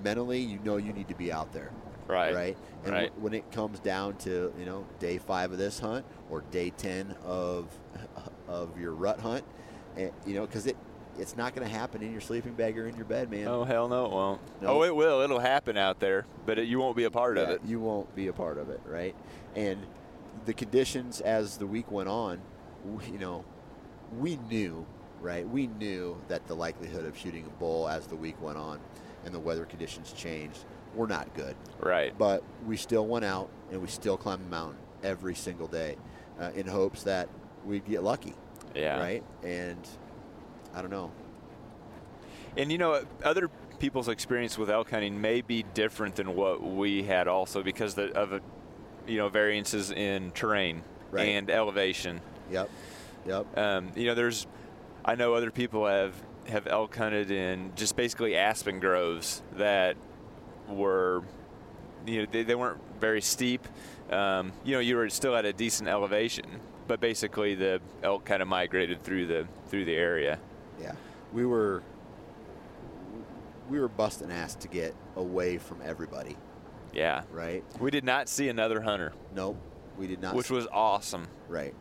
[0.04, 1.72] mentally, you know you need to be out there.
[2.08, 2.36] Right.
[2.36, 2.58] Right.
[2.84, 3.04] And Right.
[3.06, 6.70] w- when it comes down to you know day five of this hunt or day
[6.72, 7.68] ten of
[8.48, 9.44] of your rut hunt,
[9.98, 10.78] and, you know because it
[11.18, 13.48] it's not going to happen in your sleeping bag or in your bed, man.
[13.48, 14.42] Oh hell no, it won't.
[14.62, 14.68] No.
[14.70, 15.22] Oh, it will.
[15.22, 17.62] It'll happen out there, but it, you won't be a part of it.
[17.66, 19.16] You won't be a part of it, right?
[19.56, 19.86] And
[20.46, 22.42] the conditions as the week went on,
[22.84, 23.46] we, you know,
[24.18, 24.86] we knew,
[25.22, 25.48] right?
[25.48, 28.80] We knew that the likelihood of shooting a bull as the week went on
[29.26, 30.66] and the weather conditions changed
[30.96, 31.56] were not good.
[31.80, 32.18] Right.
[32.18, 35.98] But we still went out and we still climbed the mountain every single day
[36.40, 37.30] uh, in hopes that
[37.66, 38.34] we'd get lucky,
[38.76, 39.00] Yeah.
[39.00, 39.24] right?
[39.44, 39.78] And
[40.74, 41.12] I don't know.
[42.58, 43.50] And you know, other
[43.80, 48.34] people's experience with elk hunting may be different than what we had, also because of,
[48.34, 48.42] a,
[49.08, 51.28] you know, variances in terrain Right.
[51.30, 52.22] and elevation.
[52.52, 52.70] Yep.
[53.26, 53.58] Yep.
[53.58, 54.48] Um, you know, there's,
[55.06, 56.14] I know other people have
[56.50, 59.96] have elk hunted in just basically aspen groves that
[60.68, 61.24] were,
[62.06, 63.66] you know, they, they weren't very steep.
[64.12, 66.46] Um, you know, you were still at a decent elevation,
[66.88, 70.40] but basically the elk kind of migrated through the through the area.
[70.82, 70.94] Yeah,
[71.34, 71.84] we were
[73.70, 76.36] we were busting ass to get away from everybody,
[76.94, 77.24] Yeah.
[77.32, 77.64] right?
[77.80, 79.58] We did not see another hunter, Nope,
[79.98, 80.36] we did not.
[80.36, 81.28] which was awesome.
[81.48, 81.74] right.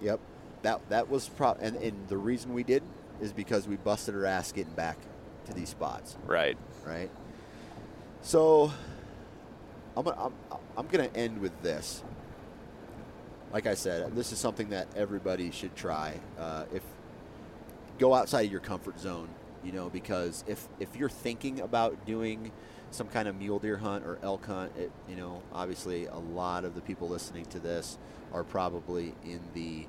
[0.00, 0.20] Yep,
[0.62, 4.24] that that was pro- and, and the reason we didn't is because we busted our
[4.24, 4.96] ass getting back
[5.44, 6.56] to these spots, Right.
[6.86, 7.10] right?
[8.22, 8.72] So
[9.96, 10.16] I'm gonna,
[10.50, 12.02] I'm, I'm going to end with this.
[13.52, 16.18] Like I said, this is something that everybody should try.
[16.38, 16.82] Uh, if
[17.98, 19.28] go outside of your comfort zone,
[19.62, 22.50] you know, because if if you're thinking about doing
[22.90, 26.64] some kind of mule deer hunt or elk hunt, it, you know, obviously a lot
[26.64, 27.98] of the people listening to this
[28.32, 29.86] are probably in the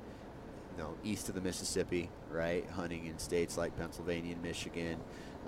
[0.76, 2.68] you know, east of the Mississippi, right?
[2.70, 4.98] Hunting in states like Pennsylvania and Michigan,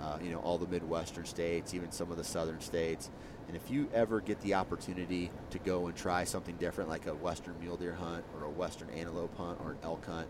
[0.01, 3.09] uh, you know, all the Midwestern states, even some of the southern states.
[3.47, 7.13] And if you ever get the opportunity to go and try something different, like a
[7.15, 10.27] western mule deer hunt or a western antelope hunt or an elk hunt,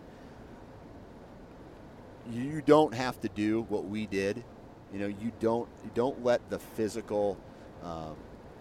[2.30, 4.44] you don't have to do what we did.
[4.92, 7.38] You know, you don't you don't let the physical,
[7.82, 8.16] um,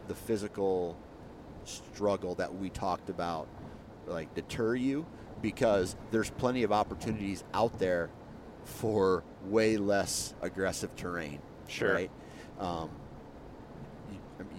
[0.07, 0.97] the physical
[1.63, 3.47] struggle that we talked about,
[4.07, 5.05] like deter you,
[5.41, 8.09] because there's plenty of opportunities out there
[8.63, 11.39] for way less aggressive terrain.
[11.67, 11.93] Sure.
[11.93, 12.11] Right.
[12.59, 12.89] Um,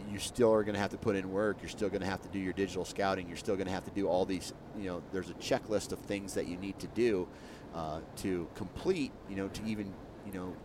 [0.08, 1.58] you, I mean, you still are going to have to put in work.
[1.60, 3.28] You're still going to have to do your digital scouting.
[3.28, 4.52] You're still going to have to do all these.
[4.78, 7.28] You know, there's a checklist of things that you need to do
[7.74, 9.12] uh, to complete.
[9.28, 9.92] You know, to even
[10.26, 10.56] you know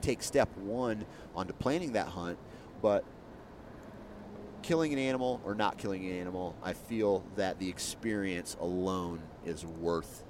[0.00, 2.38] take step one onto planning that hunt.
[2.82, 3.04] But
[4.62, 9.64] killing an animal or not killing an animal, I feel that the experience alone is
[9.64, 10.24] worth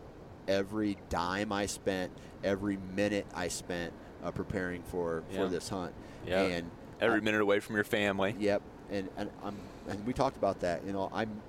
[0.46, 2.12] every dime I spent,
[2.44, 3.92] every minute I spent
[4.22, 5.38] uh, preparing for Yeah.
[5.38, 5.92] for this hunt.
[6.26, 6.42] Yeah.
[6.42, 6.70] And
[7.00, 8.34] Every minute away from your family.
[8.38, 9.56] Yep, and and I'm
[9.88, 10.84] and we talked about that.
[10.84, 11.40] You know, I'm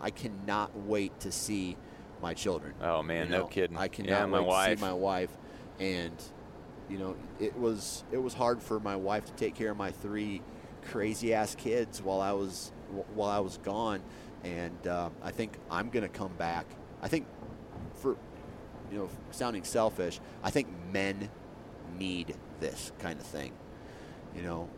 [0.00, 1.76] I cannot wait to see
[2.22, 2.74] my children.
[2.80, 3.76] Oh, man, You no kidding.
[3.76, 4.70] I cannot Yeah, my wait wife.
[4.72, 5.30] to see my wife,
[5.78, 6.14] and
[6.88, 9.90] you know, it was it was hard for my wife to take care of my
[9.90, 10.42] three
[10.84, 12.72] crazy ass kids while I was
[13.14, 14.00] while I was gone,
[14.44, 16.66] and uh, I think I'm gonna come back.
[17.02, 17.26] I think
[17.94, 18.16] for
[18.90, 21.28] you know, sounding selfish, I think men
[21.98, 23.52] need this kind of thing.
[24.36, 24.68] You know,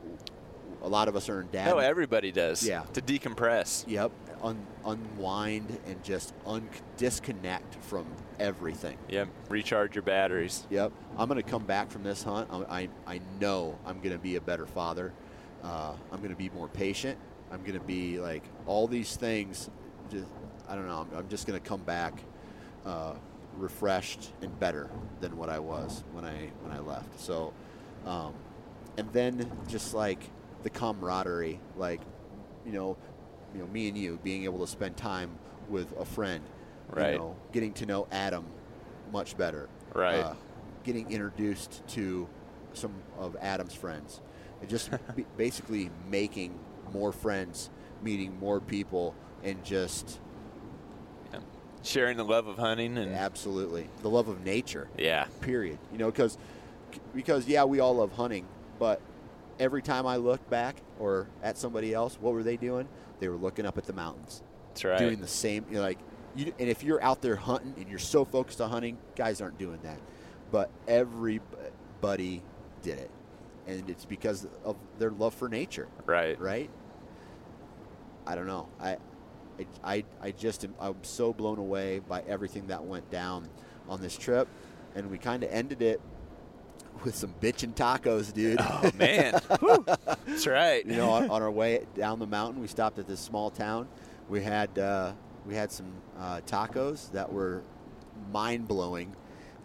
[0.83, 1.67] a lot of us are in dad.
[1.67, 2.67] No, everybody does.
[2.67, 2.83] Yeah.
[2.95, 3.85] To decompress.
[3.89, 8.07] Yep, un- unwind and just un- disconnect from
[8.39, 8.97] everything.
[9.09, 9.29] Yep.
[9.49, 10.67] Recharge your batteries.
[10.71, 12.49] Yep, I'm going to come back from this hunt.
[12.51, 15.13] I, I, I know I'm going to be a better father.
[15.63, 17.19] Uh, I'm going to be more patient.
[17.51, 19.71] I'm going to be like all these things.
[20.11, 20.27] Just
[20.69, 21.07] I don't know.
[21.11, 22.23] I'm, I'm just going to come back
[22.87, 23.15] uh,
[23.57, 24.91] refreshed and better
[25.21, 27.19] than what I was when I when I left.
[27.19, 27.53] So,
[28.07, 28.35] um,
[28.99, 30.19] and then just like
[30.65, 32.01] the camaraderie, like
[32.67, 32.97] you know,
[33.55, 35.31] you know, me and you being able to spend time
[35.71, 36.45] with a friend,
[36.91, 37.13] Right.
[37.13, 38.45] You know, getting to know Adam
[39.13, 40.17] much better, Right.
[40.21, 40.35] Uh,
[40.85, 42.29] getting introduced to
[42.75, 44.21] some of Adam's friends,
[44.61, 46.59] and just b- basically making
[46.93, 47.71] more friends,
[48.03, 50.19] meeting more people, and just
[51.33, 51.41] Yeah.
[51.83, 54.89] Sharing the love of hunting and absolutely the love of nature.
[54.99, 55.27] yeah.
[55.41, 55.79] period.
[55.93, 56.37] You know, because
[57.15, 58.47] because yeah, we all love hunting,
[58.79, 59.01] but
[59.59, 62.89] every time I looked back or at somebody else, what were they doing?
[63.21, 64.99] They were looking up at the mountains, That's right.
[64.99, 65.65] doing the same.
[65.69, 65.99] You know, like,
[66.37, 69.59] you, and if you're out there hunting and you're so focused on hunting, guys aren't
[69.59, 69.99] doing that,
[70.51, 72.43] but everybody
[72.83, 73.11] did it,
[73.67, 76.39] and it's because of their love for nature, right.
[76.41, 76.71] right?
[78.27, 78.69] I don't know.
[78.81, 78.99] I,
[79.83, 83.49] I, I, just am, I'm so blown away by everything that went down
[83.89, 84.47] on this trip,
[84.95, 86.01] and we kind of ended it
[87.05, 88.59] with some bitchin' tacos, dude.
[88.61, 89.41] Oh man,
[90.27, 90.85] that's right.
[90.87, 93.89] you know, on, on our way down the mountain, we stopped at this small town.
[94.29, 95.13] We had uh,
[95.47, 97.63] we had some uh, tacos that were
[98.33, 99.15] mind blowing,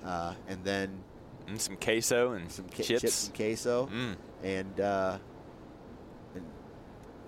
[0.05, 1.03] uh, and then
[1.47, 2.87] and some queso and some chips.
[2.87, 4.15] chips and queso, Mm.
[4.43, 5.17] and uh,
[6.35, 6.45] and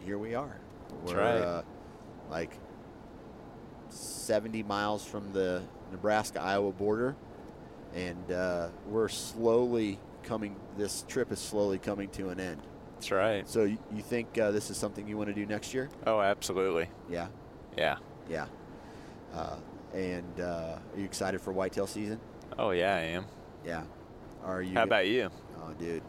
[0.01, 0.59] here we are.
[1.01, 1.41] That's We're right.
[1.41, 1.61] uh,
[2.29, 2.51] like
[3.89, 7.15] 70 miles from the Nebraska Iowa border,
[7.95, 10.55] and uh, we're slowly coming.
[10.77, 12.61] This trip is slowly coming to an end.
[12.95, 13.47] That's right.
[13.47, 15.89] So you, you think uh, this is something you want to do next year?
[16.05, 16.89] Oh, absolutely.
[17.09, 17.27] Yeah,
[17.77, 17.97] Yeah.
[18.29, 18.45] yeah.
[19.33, 19.55] Uh,
[19.93, 22.19] and uh, are you excited for whitetail season?
[22.59, 23.25] Oh yeah, I am.
[23.65, 23.83] Yeah.
[24.43, 24.73] Are you?
[24.75, 25.29] How about you?
[25.57, 26.03] Oh, dude.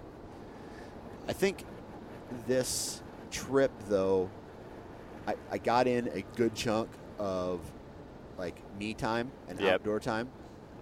[1.28, 1.64] I think
[2.46, 4.30] this trip, though,
[5.26, 7.60] I, I got in a good chunk of
[8.38, 9.74] like me time and Yep.
[9.80, 10.28] outdoor time.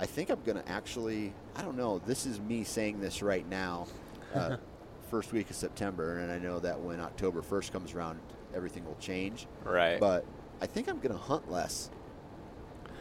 [0.00, 3.48] I think I'm going to actually, I don't know, this is me saying this right
[3.48, 3.86] now,
[4.34, 4.56] uh,
[5.10, 8.18] first week of September, and I know that when October 1st comes around,
[8.54, 9.46] everything will change.
[9.64, 10.00] Right.
[10.00, 10.24] But
[10.60, 11.90] I think I'm going to hunt less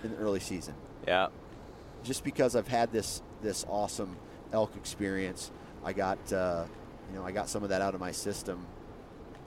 [0.04, 0.76] in the early season
[1.08, 1.28] yeah.
[2.04, 4.16] just because I've had this this awesome
[4.52, 5.52] elk experience,
[5.84, 6.66] I got uh,
[7.10, 8.66] you know I got some of that out of my system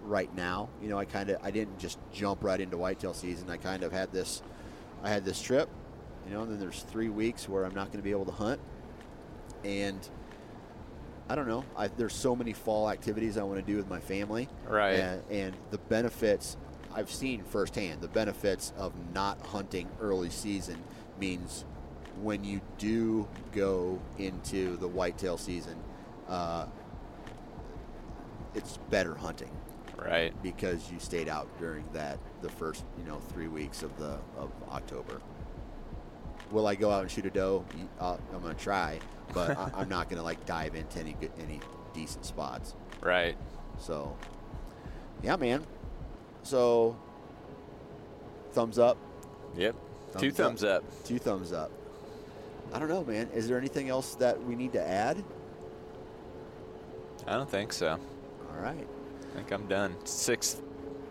[0.03, 0.69] right now.
[0.83, 3.51] You know, I kind of I didn't just jump right into whitetail season.
[3.51, 4.43] I kind of had this
[5.03, 5.69] I had this trip,
[6.27, 8.33] you know, and then there's three weeks where I'm not going to be able to
[8.33, 8.61] hunt,
[9.65, 9.99] and
[11.29, 11.65] I don't know.
[11.77, 14.93] I, there's so many fall activities I want to do with my family, Right.
[14.95, 16.57] And, and the benefits
[16.95, 18.01] I've seen firsthand.
[18.01, 20.83] The benefits of not hunting early season
[21.21, 21.65] means
[22.23, 25.77] when you do go into the whitetail season,
[26.29, 26.67] uh,
[28.55, 29.51] it's better hunting
[29.99, 30.33] Right.
[30.43, 34.51] because you stayed out during that the first you know three weeks of the of
[34.71, 35.21] October.
[36.51, 37.65] Will I go out and shoot a doe?
[37.99, 39.01] Uh, I'm gonna try,
[39.35, 41.61] but I, I'm not gonna like dive into any good, any
[41.93, 42.75] decent spots.
[43.01, 43.37] Right.
[43.79, 44.17] So,
[45.23, 45.67] yeah, man.
[46.43, 46.97] So,
[48.53, 48.97] thumbs up,
[49.57, 49.75] Yep.
[50.19, 51.05] Two Thumbs thumbs up.
[51.05, 51.71] two thumbs up.
[52.73, 53.29] I don't know, man.
[53.35, 55.23] Is there anything else that we need to add?
[57.27, 57.91] I don't think so.
[58.51, 59.95] All right, I think I'm done.
[60.05, 60.61] Six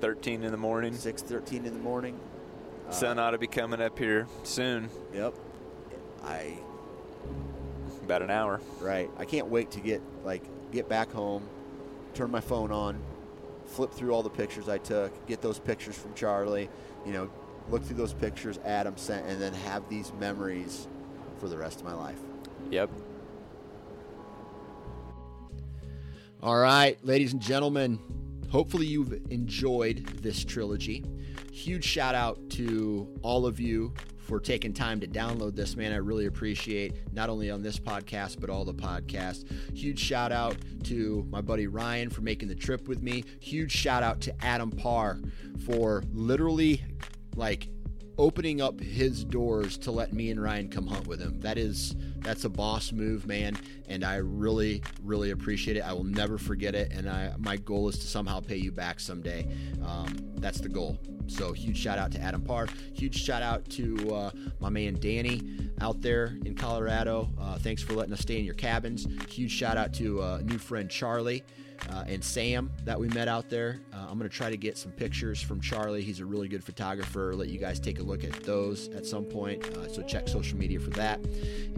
[0.01, 0.93] thirteen in the morning.
[0.95, 2.17] six thirteen in the morning.
[2.87, 4.89] Uh, Sun ought to be coming up here soon.
[5.13, 5.33] Yep.
[6.23, 6.57] I
[8.03, 8.61] About an hour.
[8.79, 9.09] right.
[9.17, 11.47] I can't wait to get like get back home,
[12.13, 13.01] turn my phone on,
[13.65, 16.69] flip through all the pictures I took, get those pictures from Charlie.
[17.05, 17.29] You know,
[17.69, 20.87] look through those pictures Adam sent, and then have these memories
[21.39, 22.19] for the rest of my life.
[22.71, 22.89] Yep.
[26.41, 27.99] All right, ladies and gentlemen,
[28.51, 31.03] hopefully you've enjoyed this trilogy.
[31.55, 35.93] Huge shout out to all of you for taking time to download this, man.
[35.93, 39.49] I really appreciate not only on this podcast, but all the podcasts.
[39.73, 43.23] Huge shout out to my buddy Ryan for making the trip with me.
[43.39, 45.21] Huge shout out to Adam Parr
[45.65, 46.83] for literally
[47.37, 47.69] like
[48.17, 51.39] opening up his doors to let me and Ryan come hunt with him.
[51.41, 53.57] That is that's a boss move, man,
[53.87, 55.81] and I really really appreciate it.
[55.81, 58.99] I will never forget it, and I my goal is to somehow pay you back
[58.99, 59.47] someday.
[59.85, 60.97] Um, that's the goal.
[61.27, 62.67] So huge shout out to Adam Parr.
[62.93, 65.41] Huge shout out to uh, my man Danny
[65.81, 67.29] out there in Colorado.
[67.39, 69.07] Uh, thanks for letting us stay in your cabins.
[69.29, 71.43] Huge shout out to uh, new friend Charlie
[71.91, 73.79] uh, and Sam that we met out there.
[73.93, 76.01] Uh, I'm going to try to get some pictures from Charlie.
[76.01, 77.33] He's a really good photographer.
[77.35, 79.65] Let you guys take a look at those at some point.
[79.77, 81.19] Uh, so check social media for that.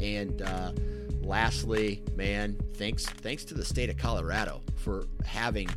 [0.02, 0.72] And uh,
[1.22, 5.70] lastly, man, thanks thanks to the state of Colorado for having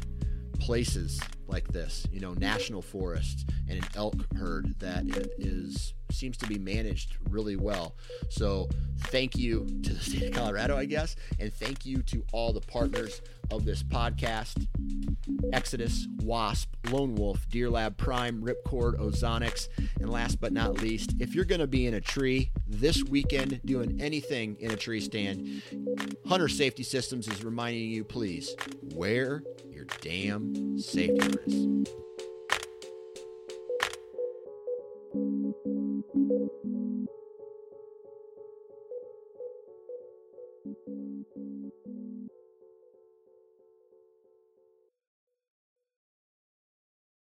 [0.58, 5.04] places like this, you know, national forests and an elk herd that
[5.38, 7.96] is seems to be managed really well.
[8.28, 8.68] So,
[9.04, 12.60] thank you to the state of Colorado, I guess, and thank you to all the
[12.60, 14.66] partners of this podcast.
[15.52, 19.68] Exodus, Wasp, Lone Wolf, Deer Lab Prime, Ripcord, Ozonics,
[20.00, 23.60] and last but not least, if you're going to be in a tree this weekend
[23.64, 25.62] doing anything in a tree stand,
[26.26, 28.54] Hunter Safety Systems is reminding you please
[28.94, 31.90] wear your damn safety harness.